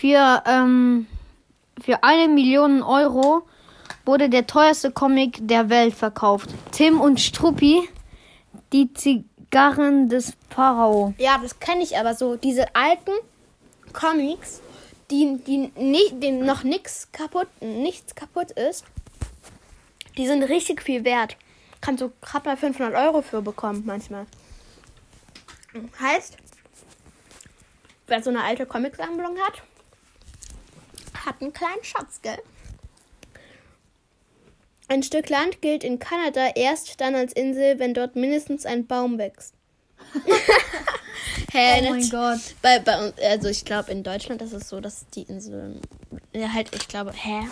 Für, 0.05 0.43
ähm, 0.45 1.07
für 1.83 2.05
eine 2.05 2.29
Million 2.29 2.83
Euro 2.83 3.49
wurde 4.05 4.29
der 4.29 4.47
teuerste 4.47 4.91
Comic 4.91 5.39
der 5.49 5.71
Welt 5.71 5.95
verkauft. 5.95 6.51
Tim 6.73 7.01
und 7.01 7.23
Struppi, 7.23 7.89
die 8.75 8.93
Zigarren 8.93 10.11
des 10.11 10.35
Pharao. 10.51 11.15
Ja, 11.17 11.39
das 11.39 11.59
kenne 11.59 11.83
ich 11.83 11.97
aber 11.97 12.13
so. 12.13 12.37
Diese 12.37 12.67
alten 12.77 13.13
Comics, 13.95 14.61
die, 15.11 15.39
die 15.39 15.73
nicht, 15.75 16.23
denen 16.23 16.45
noch 16.45 16.65
nichts 16.65 17.09
kaputt, 17.11 17.49
nichts 17.63 18.15
kaputt 18.15 18.51
ist, 18.51 18.85
die 20.19 20.27
sind 20.27 20.43
richtig 20.43 20.83
viel 20.83 21.07
wert. 21.07 21.39
Kannst 21.81 22.03
du 22.03 22.13
gerade 22.21 22.47
mal 22.47 22.59
500 22.59 22.95
Euro 22.95 23.23
für 23.23 23.41
bekommen 23.41 23.85
manchmal. 23.87 24.27
Heißt, 25.99 26.37
wer 28.07 28.23
so 28.23 28.29
eine 28.29 28.43
alte 28.43 28.67
Comicsammlung 28.67 29.39
hat, 29.39 29.63
hat 31.27 31.41
einen 31.41 31.53
kleinen 31.53 31.83
Schatz, 31.83 32.21
gell? 32.23 32.39
Ein 34.89 35.03
Stück 35.03 35.29
Land 35.31 35.63
gilt 35.63 35.83
in 35.83 35.99
Kanada 35.99 36.49
erst 36.55 37.01
dann 37.01 37.15
als 37.15 37.33
Insel, 37.33 37.79
wenn 37.79 37.95
dort 37.95 38.17
mindestens 38.17 38.67
ein 38.67 38.87
Baum 38.87 39.19
wächst. 39.19 39.55
Hä, 41.53 41.81
Oh 41.87 41.91
mein 41.91 42.11
Gott. 42.11 42.41
Bei, 42.61 42.79
bei 42.81 43.07
uns, 43.07 43.19
also 43.19 43.49
ich 43.49 43.65
glaube 43.65 43.91
in 43.93 44.03
Deutschland 44.03 44.43
ist 44.43 44.53
es 44.53 44.69
so, 44.69 44.81
dass 44.81 45.07
die 45.15 45.23
Inseln, 45.23 45.81
ja 46.35 46.53
halt, 46.53 46.75
ich 46.75 46.87
glaube, 46.87 47.13
hä? 47.15 47.49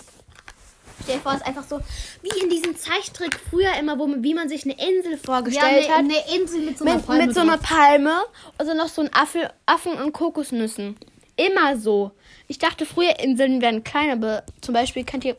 Stell 1.05 1.17
dir 1.17 1.23
vor, 1.23 1.33
es 1.33 1.39
ist 1.39 1.47
einfach 1.47 1.65
so, 1.67 1.81
wie 2.21 2.43
in 2.43 2.51
diesem 2.51 2.77
Zeichentrick 2.77 3.41
früher 3.51 3.73
immer, 3.79 3.99
wo, 3.99 4.07
man- 4.07 4.23
wie 4.23 4.35
man 4.35 4.49
sich 4.49 4.65
eine 4.65 4.75
Insel 4.75 5.17
vorgestellt 5.17 5.89
hat. 5.89 5.99
eine 6.01 6.15
Insel 6.37 6.61
mit 6.61 6.79
so 6.79 6.85
einer 6.85 6.97
Mit, 6.97 7.07
Palme 7.07 7.27
mit 7.27 7.35
so 7.35 7.41
einer. 7.41 7.57
Palme 7.59 8.21
und 8.59 8.67
so 8.67 8.75
noch 8.75 8.89
so 8.89 9.03
ein 9.03 9.11
Affe, 9.13 9.51
Affen 9.67 9.95
und 9.95 10.13
Kokosnüssen. 10.13 10.97
Immer 11.37 11.77
so. 11.79 12.13
Ich 12.53 12.59
dachte 12.59 12.85
früher 12.85 13.19
Inseln 13.19 13.63
wären 13.63 13.83
kleiner, 13.83 14.13
aber 14.13 14.45
zum 14.61 14.75
Beispiel 14.75 15.05
kennt 15.05 15.25
ihr, 15.25 15.39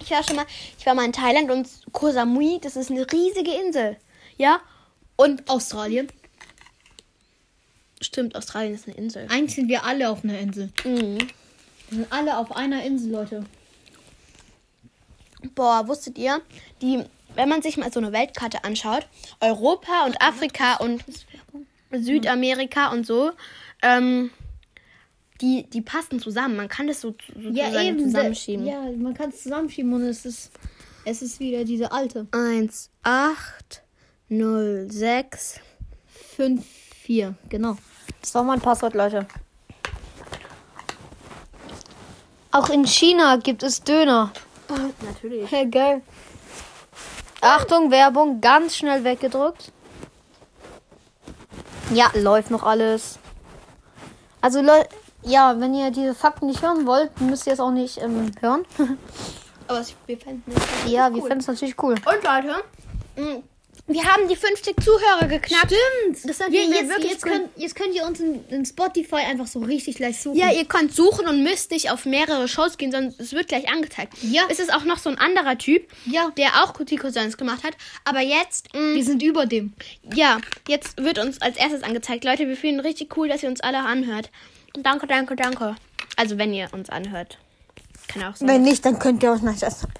ich 0.00 0.12
war 0.12 0.22
schon 0.22 0.36
mal, 0.36 0.46
ich 0.78 0.86
war 0.86 0.94
mal 0.94 1.04
in 1.04 1.12
Thailand 1.12 1.50
und 1.50 1.68
Koh 1.90 2.12
Samui, 2.12 2.60
das 2.62 2.76
ist 2.76 2.88
eine 2.88 3.04
riesige 3.10 3.50
Insel. 3.50 3.96
Ja? 4.36 4.60
Und 5.16 5.50
Australien. 5.50 6.06
stimmt, 8.00 8.36
Australien 8.36 8.74
ist 8.74 8.86
eine 8.86 8.96
Insel. 8.96 9.26
Eigentlich 9.28 9.56
sind 9.56 9.68
wir 9.68 9.82
alle 9.82 10.08
auf 10.08 10.22
einer 10.22 10.38
Insel. 10.38 10.70
Mhm. 10.84 11.18
Wir 11.18 11.98
sind 11.98 12.12
alle 12.12 12.38
auf 12.38 12.54
einer 12.54 12.84
Insel, 12.84 13.10
Leute. 13.10 13.44
Boah, 15.56 15.88
wusstet 15.88 16.16
ihr, 16.16 16.40
die, 16.80 17.02
wenn 17.34 17.48
man 17.48 17.60
sich 17.60 17.76
mal 17.76 17.92
so 17.92 17.98
eine 17.98 18.12
Weltkarte 18.12 18.62
anschaut, 18.62 19.08
Europa 19.40 20.06
und 20.06 20.22
Afrika 20.22 20.76
und 20.76 21.02
Südamerika 21.90 22.92
und 22.92 23.04
so, 23.04 23.32
ähm, 23.82 24.30
die, 25.40 25.68
die 25.68 25.82
passen 25.82 26.20
zusammen. 26.20 26.56
Man 26.56 26.68
kann 26.68 26.86
das 26.86 27.00
so 27.00 27.14
sozusagen 27.34 27.98
zusammenschieben. 27.98 28.66
Ja, 28.66 28.82
man 28.96 29.14
kann 29.14 29.30
es 29.30 29.42
zusammenschieben 29.42 29.92
und 29.92 30.02
es 30.02 30.24
ist, 30.24 30.50
es 31.04 31.22
ist 31.22 31.40
wieder 31.40 31.64
diese 31.64 31.92
alte. 31.92 32.26
1, 32.32 32.90
8, 33.02 33.82
0, 34.28 34.86
6. 34.90 35.60
5, 36.36 36.64
4, 37.02 37.34
genau. 37.48 37.76
Das 38.20 38.34
war 38.34 38.42
mein 38.42 38.60
Passwort, 38.60 38.94
Leute. 38.94 39.26
Auch 42.50 42.70
in 42.70 42.86
China 42.86 43.36
gibt 43.36 43.62
es 43.62 43.82
Döner. 43.82 44.32
Natürlich. 45.02 45.50
Hey, 45.50 45.66
geil. 45.66 46.02
Achtung, 47.40 47.90
Werbung, 47.90 48.40
ganz 48.40 48.76
schnell 48.76 49.04
weggedrückt. 49.04 49.72
Ja, 51.92 52.10
läuft 52.14 52.50
noch 52.50 52.62
alles. 52.62 53.18
Also, 54.40 54.60
Leute, 54.60 54.88
ja, 55.26 55.58
wenn 55.60 55.74
ihr 55.74 55.90
diese 55.90 56.14
Fakten 56.14 56.46
nicht 56.46 56.62
hören 56.62 56.86
wollt, 56.86 57.20
müsst 57.20 57.46
ihr 57.46 57.52
es 57.52 57.60
auch 57.60 57.70
nicht 57.72 57.98
ähm, 58.00 58.30
hören. 58.40 58.64
Aber 59.68 59.80
es- 59.80 59.94
wir 60.06 60.18
fänden 60.18 60.52
es 60.54 60.90
ja, 60.92 61.10
wir 61.12 61.22
cool. 61.22 61.28
fänden 61.28 61.40
es 61.40 61.46
natürlich 61.48 61.82
cool. 61.82 61.94
Und 61.94 62.22
Leute, 62.24 62.62
mh, 63.16 63.42
wir 63.88 64.04
haben 64.04 64.26
die 64.28 64.34
50 64.36 64.76
Zuhörer 64.82 65.28
geknackt. 65.28 65.72
Stimmt. 65.72 66.28
Das 66.28 66.38
mir 66.48 66.64
jetzt, 66.68 66.88
wirklich 66.88 67.12
jetzt, 67.12 67.22
könnt, 67.24 67.48
jetzt 67.56 67.74
könnt 67.76 67.94
ihr 67.94 68.04
uns 68.04 68.18
in, 68.18 68.44
in 68.48 68.64
Spotify 68.64 69.16
einfach 69.16 69.46
so 69.46 69.60
richtig 69.60 69.96
gleich 69.96 70.20
suchen. 70.20 70.36
Ja, 70.38 70.50
ihr 70.50 70.64
könnt 70.64 70.92
suchen 70.92 71.28
und 71.28 71.42
müsst 71.44 71.70
nicht 71.70 71.90
auf 71.92 72.04
mehrere 72.04 72.48
Shows 72.48 72.78
gehen, 72.78 72.90
sondern 72.90 73.14
es 73.18 73.32
wird 73.32 73.46
gleich 73.48 73.68
angezeigt. 73.68 74.14
Ja. 74.22 74.42
Es 74.48 74.58
ist 74.58 74.74
auch 74.74 74.82
noch 74.84 74.98
so 74.98 75.08
ein 75.10 75.18
anderer 75.18 75.56
Typ, 75.58 75.88
Ja. 76.04 76.30
der 76.36 76.64
auch 76.64 76.72
Cousins 76.96 77.36
gemacht 77.36 77.62
hat. 77.62 77.74
Aber 78.04 78.20
jetzt, 78.20 78.74
mh, 78.74 78.94
wir 78.94 79.04
sind 79.04 79.22
über 79.22 79.46
dem. 79.46 79.72
ja, 80.14 80.38
jetzt 80.68 81.00
wird 81.00 81.18
uns 81.20 81.40
als 81.40 81.56
erstes 81.56 81.82
angezeigt. 81.84 82.24
Leute, 82.24 82.48
wir 82.48 82.56
finden 82.56 82.80
richtig 82.80 83.16
cool, 83.16 83.28
dass 83.28 83.42
ihr 83.44 83.48
uns 83.48 83.60
alle 83.60 83.78
anhört. 83.78 84.30
Danke, 84.82 85.06
danke, 85.06 85.36
danke. 85.36 85.76
Also, 86.16 86.38
wenn 86.38 86.52
ihr 86.54 86.68
uns 86.72 86.90
anhört. 86.90 87.38
Kann 88.08 88.22
auch 88.24 88.36
sein. 88.36 88.48
Wenn 88.48 88.62
nicht, 88.62 88.84
dann 88.84 88.98
könnt 88.98 89.22
ihr 89.22 89.32
euch 89.32 89.42
nicht 89.42 89.62
essen. 89.62 89.90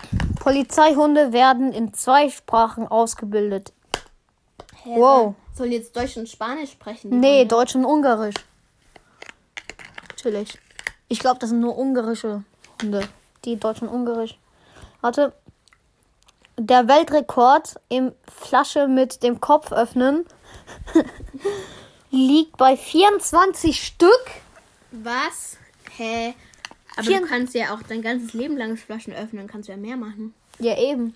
Polizeihunde 0.40 1.32
werden 1.32 1.72
in 1.72 1.92
zwei 1.92 2.30
Sprachen 2.30 2.86
ausgebildet. 2.86 3.72
Hä, 4.82 4.94
wow. 4.96 5.34
Sollen 5.54 5.72
jetzt 5.72 5.96
Deutsch 5.96 6.16
und 6.16 6.28
Spanisch 6.28 6.72
sprechen? 6.72 7.18
Nee, 7.18 7.40
Hunde? 7.40 7.46
Deutsch 7.48 7.74
und 7.74 7.84
Ungarisch. 7.84 8.34
natürlich. 10.10 10.58
Ich 11.08 11.18
glaube, 11.18 11.38
das 11.38 11.50
sind 11.50 11.60
nur 11.60 11.78
ungarische 11.78 12.42
Hunde. 12.82 13.08
Die 13.44 13.56
deutschen 13.56 13.88
ungarisch. 13.88 14.38
Warte. 15.00 15.32
Der 16.58 16.88
Weltrekord 16.88 17.74
im 17.90 18.12
Flasche 18.32 18.88
mit 18.88 19.22
dem 19.22 19.40
Kopf 19.40 19.72
öffnen 19.72 20.24
liegt 22.10 22.56
bei 22.56 22.76
24 22.76 23.84
Stück. 23.84 24.24
Was? 25.02 25.56
Hä? 25.96 26.34
Aber 26.96 27.06
Vier- 27.06 27.20
du 27.20 27.26
kannst 27.26 27.54
ja 27.54 27.74
auch 27.74 27.82
dein 27.82 28.02
ganzes 28.02 28.32
Leben 28.32 28.56
lang 28.56 28.76
Flaschen 28.76 29.12
öffnen, 29.12 29.46
kannst 29.46 29.68
du 29.68 29.72
ja 29.72 29.78
mehr 29.78 29.96
machen. 29.96 30.34
Ja, 30.58 30.78
eben. 30.78 31.14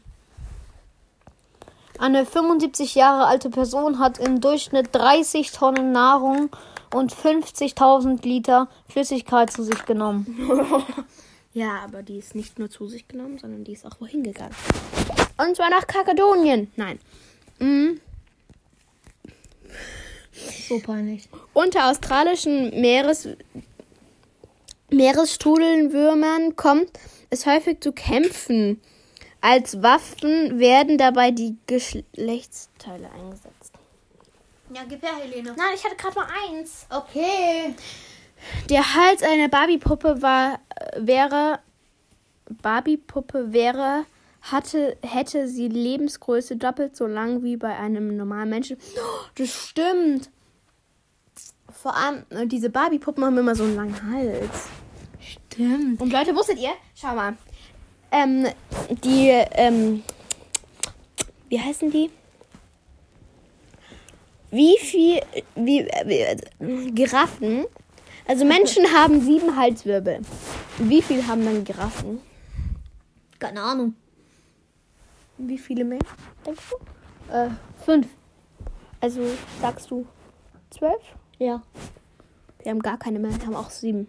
Eine 1.98 2.24
75 2.26 2.94
Jahre 2.94 3.26
alte 3.26 3.50
Person 3.50 3.98
hat 3.98 4.18
im 4.18 4.40
Durchschnitt 4.40 4.88
30 4.92 5.52
Tonnen 5.52 5.92
Nahrung 5.92 6.50
und 6.94 7.14
50.000 7.14 8.22
Liter 8.26 8.68
Flüssigkeit 8.88 9.50
zu 9.52 9.62
sich 9.62 9.84
genommen. 9.84 10.26
Ja, 11.52 11.80
aber 11.82 12.04
die 12.04 12.16
ist 12.18 12.36
nicht 12.36 12.60
nur 12.60 12.70
zu 12.70 12.86
sich 12.86 13.08
genommen, 13.08 13.36
sondern 13.36 13.64
die 13.64 13.72
ist 13.72 13.84
auch 13.84 14.00
wohin 14.00 14.22
gegangen. 14.22 14.54
Und 15.36 15.56
zwar 15.56 15.68
nach 15.68 15.84
Kakedonien. 15.84 16.70
Nein. 16.76 17.00
Mhm. 17.58 18.00
So 20.68 20.78
peinlich. 20.78 21.28
Unter 21.52 21.90
australischen 21.90 22.70
Meeres 22.80 23.28
Meeresstrudelnwürmern 24.90 26.56
kommt 26.56 26.90
es 27.30 27.46
häufig 27.46 27.80
zu 27.80 27.92
Kämpfen. 27.92 28.80
Als 29.40 29.82
Waffen 29.82 30.58
werden 30.58 30.98
dabei 30.98 31.30
die 31.30 31.56
Geschlechtsteile 31.66 33.10
eingesetzt. 33.12 33.72
Ja, 34.74 34.82
gib 34.88 35.02
her, 35.02 35.16
Helene. 35.16 35.54
Nein, 35.56 35.72
ich 35.74 35.84
hatte 35.84 35.96
gerade 35.96 36.14
mal 36.16 36.28
eins. 36.48 36.86
Okay. 36.90 37.74
Der 38.68 38.94
Hals 38.94 39.22
einer 39.22 39.48
Barbie-Puppe 39.48 40.22
war, 40.22 40.60
wäre, 40.96 41.60
Barbie-Puppe 42.62 43.52
wäre, 43.52 44.04
hatte, 44.42 44.96
hätte 45.02 45.48
sie 45.48 45.68
Lebensgröße 45.68 46.56
doppelt 46.56 46.96
so 46.96 47.06
lang 47.06 47.42
wie 47.42 47.56
bei 47.56 47.76
einem 47.76 48.16
normalen 48.16 48.50
Menschen. 48.50 48.78
Oh, 48.96 49.26
Das 49.36 49.50
stimmt. 49.50 50.30
Vor 51.80 51.96
allem, 51.96 52.24
äh, 52.28 52.46
diese 52.46 52.68
Barbie-Puppen 52.68 53.24
haben 53.24 53.38
immer 53.38 53.54
so 53.54 53.64
einen 53.64 53.74
langen 53.74 54.12
Hals. 54.12 54.68
Stimmt. 55.18 55.98
Und 55.98 56.12
Leute, 56.12 56.36
wusstet 56.36 56.58
ihr? 56.58 56.72
Schau 56.94 57.14
mal. 57.14 57.38
Ähm, 58.12 58.46
die, 59.02 59.28
ähm, 59.52 60.02
wie 61.48 61.58
heißen 61.58 61.90
die? 61.90 62.10
Wie 64.50 64.76
viel, 64.78 65.22
wie, 65.54 65.88
wie 66.58 66.92
Giraffen? 66.92 67.64
Also 68.28 68.44
Menschen 68.44 68.84
haben 68.92 69.22
sieben 69.22 69.56
Halswirbel. 69.56 70.20
Wie 70.78 71.00
viel 71.00 71.26
haben 71.26 71.44
dann 71.46 71.64
Giraffen? 71.64 72.20
Keine 73.38 73.62
Ahnung. 73.62 73.94
Wie 75.38 75.56
viele 75.56 75.84
mehr? 75.84 76.00
Denkst 76.44 76.62
du? 76.70 77.32
Äh, 77.32 77.48
fünf. 77.86 78.06
Also 79.00 79.22
sagst 79.62 79.90
du 79.90 80.04
zwölf? 80.68 81.00
Ja. 81.40 81.62
Wir 82.62 82.70
haben 82.70 82.80
gar 82.82 82.98
keine 82.98 83.18
mehr, 83.18 83.32
wir 83.34 83.46
haben 83.46 83.56
auch 83.56 83.70
sieben. 83.70 84.06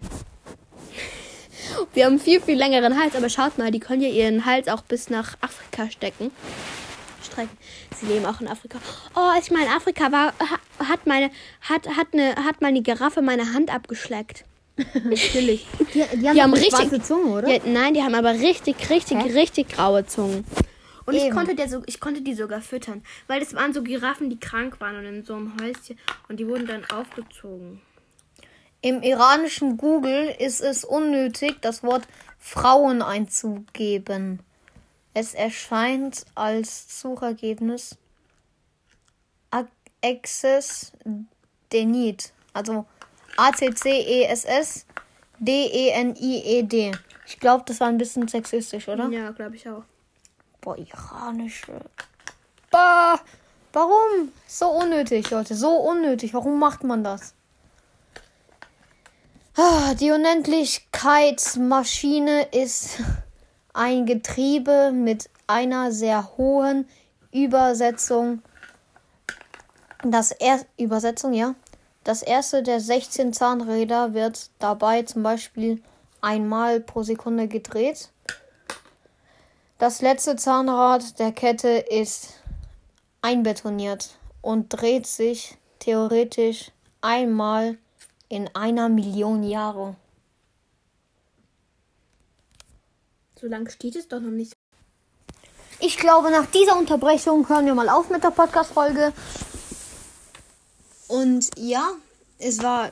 Wir 1.94 2.06
haben 2.06 2.20
viel, 2.20 2.42
viel 2.42 2.58
längeren 2.58 3.00
Hals, 3.02 3.16
aber 3.16 3.30
schaut 3.30 3.58
mal, 3.58 3.72
die 3.72 3.80
können 3.80 4.02
ja 4.02 4.10
ihren 4.10 4.46
Hals 4.46 4.68
auch 4.68 4.82
bis 4.82 5.10
nach 5.10 5.38
Afrika 5.40 5.90
stecken. 5.90 6.32
Strecken. 7.24 7.58
Sie 7.98 8.08
leben 8.08 8.26
auch 8.26 8.42
in 8.42 8.48
Afrika. 8.50 8.80
Oh, 9.16 9.20
als 9.34 9.46
ich 9.46 9.52
mal 9.52 9.62
in 9.64 9.70
Afrika 9.70 10.12
war, 10.12 10.34
ha- 10.40 10.86
hat 10.90 11.08
meine, 11.08 11.32
hat, 11.62 11.88
hat 11.88 12.08
eine, 12.12 12.36
hat 12.36 12.62
meine 12.62 12.82
Giraffe 12.82 13.22
meine 13.22 13.54
Hand 13.54 13.74
abgeschleckt. 13.74 14.44
Natürlich. 15.04 15.66
Die, 15.94 16.04
die 16.18 16.28
haben, 16.28 16.36
Die 16.36 16.42
haben 16.42 16.54
richtig- 16.54 16.72
schwarze 16.90 17.02
Zunge, 17.02 17.32
oder? 17.38 17.48
Ja, 17.50 17.60
nein, 17.66 17.94
die 17.94 18.04
haben 18.04 18.16
aber 18.16 18.34
richtig, 18.34 18.90
richtig, 18.90 19.18
Hä? 19.18 19.32
richtig 19.40 19.70
graue 19.70 20.06
Zungen. 20.06 20.44
Und 21.12 21.18
ich 21.18 21.26
Eben. 21.26 21.36
konnte, 21.36 21.56
der 21.56 21.68
so, 21.68 21.84
ich 21.88 22.00
konnte 22.00 22.22
die 22.22 22.34
sogar 22.34 22.62
füttern. 22.62 23.04
Weil 23.28 23.42
das 23.42 23.54
waren 23.54 23.74
so 23.74 23.84
Giraffen, 23.84 24.30
die 24.30 24.40
krank 24.40 24.80
waren 24.80 24.96
und 24.96 25.06
in 25.06 25.26
so 25.26 25.36
einem 25.36 25.54
Häuschen. 25.60 26.00
Und 26.30 26.40
die 26.40 26.48
wurden 26.48 26.66
dann 26.68 26.86
aufgezogen. 26.86 27.82
Im 28.82 29.04
iranischen 29.04 29.76
Google 29.76 30.34
ist 30.40 30.62
es 30.62 30.86
unnötig, 30.86 31.58
das 31.60 31.84
Wort 31.84 32.08
Frauen 32.40 33.02
einzugeben. 33.02 34.40
Es 35.14 35.34
erscheint 35.34 36.26
als 36.34 37.02
Suchergebnis 37.02 37.98
Ac- 39.52 39.68
Access 40.02 40.94
Denied. 41.74 42.32
Also 42.54 42.86
A-C-C-E-S-S 43.36 44.86
D-E-N-I-E-D. 45.40 46.94
Ich 47.28 47.40
glaube, 47.40 47.66
das 47.68 47.82
war 47.82 47.88
ein 47.88 47.98
bisschen 47.98 48.30
sexistisch, 48.30 48.88
oder? 48.88 49.10
Ja, 49.10 49.32
glaube 49.32 49.58
ich 49.58 49.68
auch. 49.68 49.84
Boah, 50.62 50.78
iranische. 50.78 51.82
Bah, 52.70 53.20
warum? 53.74 54.32
So 54.48 54.70
unnötig, 54.70 55.30
Leute. 55.32 55.56
So 55.56 55.76
unnötig. 55.78 56.34
Warum 56.34 56.60
macht 56.60 56.84
man 56.84 57.04
das? 57.04 57.34
Ah, 59.58 59.94
Die 59.96 60.12
Unendlichkeitsmaschine 60.12 62.44
ist 62.52 63.00
ein 63.74 64.06
Getriebe 64.06 64.92
mit 64.94 65.30
einer 65.48 65.92
sehr 65.92 66.38
hohen 66.38 66.88
Übersetzung. 67.34 68.44
Das 70.04 70.32
er 70.32 70.60
Übersetzung, 70.78 71.34
ja. 71.34 71.56
Das 72.04 72.24
erste 72.24 72.64
der 72.64 72.80
16 72.80 73.34
Zahnräder 73.34 74.14
wird 74.14 74.50
dabei 74.60 75.04
zum 75.04 75.24
Beispiel 75.24 75.82
einmal 76.22 76.80
pro 76.80 77.04
Sekunde 77.04 77.48
gedreht. 77.48 78.10
Das 79.82 80.00
letzte 80.00 80.36
Zahnrad 80.36 81.18
der 81.18 81.32
Kette 81.32 81.70
ist 81.70 82.36
einbetoniert 83.24 84.12
und 84.44 84.70
dreht 84.70 85.08
sich 85.08 85.58
theoretisch 85.80 86.72
einmal 87.02 87.80
in 88.30 88.48
einer 88.54 88.90
Million 88.90 89.42
Jahre. 89.42 89.96
So 93.40 93.48
lange 93.48 93.72
steht 93.72 93.96
es 93.96 94.08
doch 94.08 94.20
noch 94.20 94.30
nicht. 94.30 94.54
Ich 95.80 95.98
glaube, 95.98 96.30
nach 96.30 96.46
dieser 96.46 96.78
Unterbrechung 96.78 97.50
hören 97.50 97.66
wir 97.66 97.74
mal 97.74 97.90
auf 97.90 98.12
mit 98.12 98.24
der 98.24 98.30
Podcast-Folge. 98.30 99.12
Und 101.08 101.50
ja, 101.58 101.90
es 102.38 102.62
war 102.62 102.92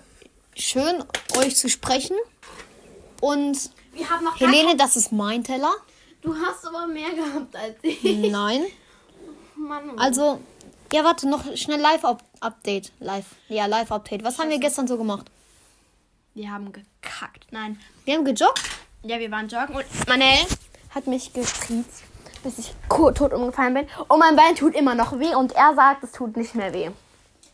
schön, 0.58 1.04
euch 1.38 1.56
zu 1.56 1.70
sprechen. 1.70 2.18
Und 3.22 3.70
Helene, 4.40 4.76
das 4.76 4.96
ist 4.96 5.12
mein 5.12 5.44
Teller. 5.44 5.76
Du 6.22 6.36
hast 6.36 6.66
aber 6.68 6.88
mehr 6.88 7.12
gehabt 7.12 7.56
als 7.56 7.76
ich. 7.82 8.04
Nein. 8.04 8.66
Mann. 9.56 9.98
Also, 9.98 10.40
ja, 10.92 11.04
warte, 11.04 11.30
noch 11.30 11.56
schnell 11.56 11.80
Live-Update. 11.80 12.92
Live. 13.00 13.26
Ja, 13.48 13.66
Live-Update. 13.68 14.24
Was 14.24 14.40
haben 14.40 14.50
wir 14.50 14.60
gestern 14.60 14.88
so 14.88 14.98
gemacht? 14.98 15.28
Wir 16.34 16.52
haben 16.52 16.72
gekackt. 16.72 17.48
Nein. 17.52 17.80
Wir 18.06 18.16
haben 18.16 18.26
gejoggt. 18.26 18.62
Ja, 19.04 19.20
wir 19.20 19.32
waren 19.32 19.48
joggen 19.48 19.76
und 19.76 19.86
Manel 20.08 20.46
hat 20.94 21.08
mich 21.08 21.32
gestriezt, 21.32 22.04
bis 22.44 22.60
ich 22.60 22.74
tot 22.90 23.22
umgefallen 23.34 23.74
bin. 23.74 23.88
Und 24.08 24.20
mein 24.20 24.36
Bein 24.36 24.56
tut 24.56 24.76
immer 24.76 24.96
noch 24.96 25.18
weh 25.20 25.36
und 25.36 25.54
er 25.54 25.74
sagt, 25.76 26.04
es 26.04 26.12
tut 26.12 26.36
nicht 26.36 26.56
mehr 26.56 26.74
weh. 26.74 26.90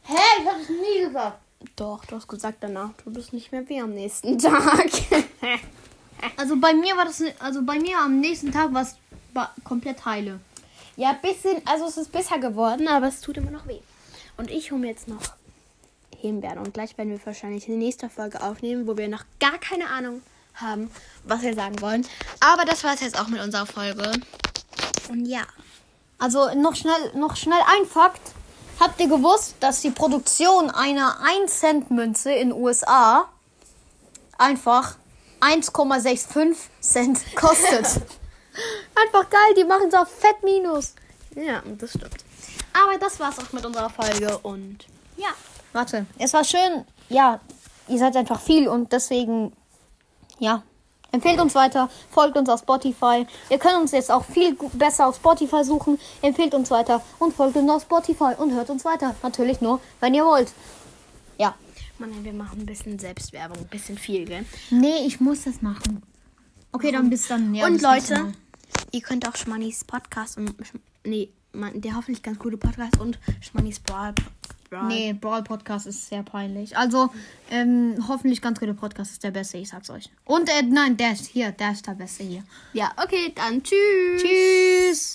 Hä? 0.03 0.15
Ich 0.39 0.47
hab 0.47 0.59
es 0.59 0.69
nie 0.69 1.05
gesagt. 1.05 1.39
Doch, 1.75 2.05
du 2.05 2.15
hast 2.15 2.27
gesagt, 2.27 2.57
danach 2.61 2.91
tut 3.03 3.15
es 3.17 3.31
nicht 3.33 3.51
mehr 3.51 3.67
weh 3.69 3.79
am 3.81 3.93
nächsten 3.93 4.37
Tag. 4.39 4.89
Also 6.37 6.57
bei 6.57 6.73
mir 6.73 6.95
war 6.97 7.05
das, 7.05 7.23
also 7.39 7.63
bei 7.63 7.79
mir 7.79 7.97
am 7.99 8.19
nächsten 8.19 8.51
Tag 8.51 8.73
war 8.73 8.81
es 8.81 8.95
komplett 9.63 10.05
heile. 10.05 10.39
ja, 10.95 11.13
bisschen, 11.13 11.61
also 11.65 11.85
es 11.85 11.97
ist 11.97 12.11
besser 12.11 12.39
geworden, 12.39 12.87
aber 12.87 13.07
es 13.07 13.21
tut 13.21 13.37
immer 13.37 13.51
noch 13.51 13.67
weh. 13.67 13.79
Und 14.37 14.49
ich 14.49 14.71
hole 14.71 14.81
mir 14.81 14.87
jetzt 14.87 15.07
noch 15.07 15.21
Himbeeren 16.17 16.59
und 16.59 16.73
gleich 16.73 16.97
werden 16.97 17.11
wir 17.11 17.25
wahrscheinlich 17.25 17.67
eine 17.67 17.77
nächste 17.77 18.09
Folge 18.09 18.41
aufnehmen, 18.41 18.87
wo 18.87 18.97
wir 18.97 19.07
noch 19.07 19.23
gar 19.39 19.57
keine 19.59 19.89
Ahnung 19.89 20.21
haben, 20.55 20.89
was 21.23 21.41
wir 21.41 21.53
sagen 21.53 21.79
wollen. 21.81 22.05
Aber 22.39 22.65
das 22.65 22.83
war 22.83 22.93
es 22.93 23.01
jetzt 23.01 23.19
auch 23.19 23.27
mit 23.27 23.41
unserer 23.41 23.65
Folge. 23.65 24.11
Und 25.09 25.25
ja. 25.25 25.41
Also 26.17 26.53
noch 26.55 26.75
schnell, 26.75 27.11
noch 27.13 27.35
schnell 27.35 27.59
ein 27.77 27.85
Fakt. 27.85 28.21
Habt 28.79 28.99
ihr 28.99 29.07
gewusst, 29.07 29.55
dass 29.59 29.81
die 29.81 29.91
Produktion 29.91 30.69
einer 30.69 31.17
1 31.21 31.59
Cent 31.59 31.91
Münze 31.91 32.31
in 32.31 32.51
USA 32.51 33.29
einfach 34.37 34.95
1,65 35.45 36.55
Cent 36.81 37.19
kostet? 37.35 38.01
einfach 38.95 39.29
geil, 39.29 39.53
die 39.57 39.63
machen 39.63 39.91
so 39.91 39.97
fett 40.05 40.41
minus. 40.43 40.95
Ja, 41.35 41.61
das 41.77 41.91
stimmt. 41.91 42.23
Aber 42.73 42.97
das 42.97 43.19
war's 43.19 43.37
auch 43.39 43.51
mit 43.51 43.65
unserer 43.65 43.89
Folge 43.89 44.37
und 44.39 44.85
ja. 45.17 45.29
Warte, 45.73 46.05
es 46.17 46.33
war 46.33 46.43
schön. 46.43 46.85
Ja, 47.09 47.39
ihr 47.87 47.99
seid 47.99 48.15
einfach 48.15 48.39
viel 48.39 48.67
und 48.67 48.91
deswegen, 48.91 49.51
ja, 50.39 50.63
empfehlt 51.11 51.39
uns 51.39 51.53
weiter, 51.53 51.89
folgt 52.09 52.37
uns 52.37 52.49
auf 52.49 52.61
Spotify. 52.61 53.27
Ihr 53.49 53.59
könnt 53.59 53.75
uns 53.75 53.91
jetzt 53.91 54.11
auch 54.11 54.23
viel 54.23 54.57
besser 54.73 55.07
auf 55.07 55.17
Spotify 55.17 55.63
suchen. 55.63 55.99
Empfehlt 56.21 56.53
uns 56.53 56.71
weiter 56.71 57.01
und 57.19 57.33
folgt 57.33 57.57
uns 57.57 57.69
auf 57.69 57.81
Spotify 57.83 58.33
und 58.37 58.53
hört 58.53 58.69
uns 58.69 58.85
weiter. 58.85 59.15
Natürlich 59.21 59.61
nur, 59.61 59.81
wenn 59.99 60.13
ihr 60.13 60.25
wollt. 60.25 60.51
Ja, 61.37 61.55
Mann, 61.97 62.23
wir 62.23 62.33
machen 62.33 62.61
ein 62.61 62.65
bisschen 62.65 62.99
Selbstwerbung, 62.99 63.57
ein 63.57 63.67
bisschen 63.67 63.97
viel, 63.97 64.25
gell? 64.25 64.45
Nee, 64.69 65.05
ich 65.05 65.19
muss 65.19 65.43
das 65.43 65.61
machen. 65.61 66.03
Okay, 66.71 66.91
dann 66.91 67.09
bis 67.09 67.27
dann. 67.27 67.55
Ja, 67.55 67.67
und 67.67 67.73
bis 67.73 67.81
Leute, 67.83 68.33
ihr 68.91 69.01
könnt 69.01 69.27
auch 69.27 69.35
Schmannis 69.35 69.85
Podcast 69.85 70.37
und 70.37 70.53
nee, 71.05 71.29
man, 71.53 71.79
der 71.79 71.95
hoffentlich 71.95 72.21
ganz 72.21 72.37
gute 72.37 72.57
Podcast 72.57 72.99
und 72.99 73.17
Schmannis 73.39 73.79
Brawl. 73.79 74.13
Brawl. 74.69 74.87
Nee, 74.87 75.13
Brawl 75.13 75.43
Podcast 75.43 75.87
ist 75.87 76.09
sehr 76.09 76.23
peinlich. 76.23 76.75
Also, 76.75 77.09
ähm, 77.49 77.95
hoffentlich 78.07 78.41
ganz 78.41 78.59
gute 78.59 78.73
Podcast 78.73 79.13
ist 79.13 79.23
der 79.23 79.31
beste, 79.31 79.57
ich 79.57 79.69
sag's 79.69 79.89
euch. 79.89 80.09
Und, 80.25 80.49
äh, 80.49 80.63
nein, 80.63 80.97
der 80.97 81.13
ist 81.13 81.27
hier, 81.27 81.51
der 81.51 81.71
ist 81.71 81.87
der 81.87 81.93
beste 81.93 82.23
hier. 82.23 82.43
Ja, 82.73 82.91
okay, 83.01 83.31
dann 83.35 83.63
tschüss. 83.63 84.21
Tschüss. 84.21 85.13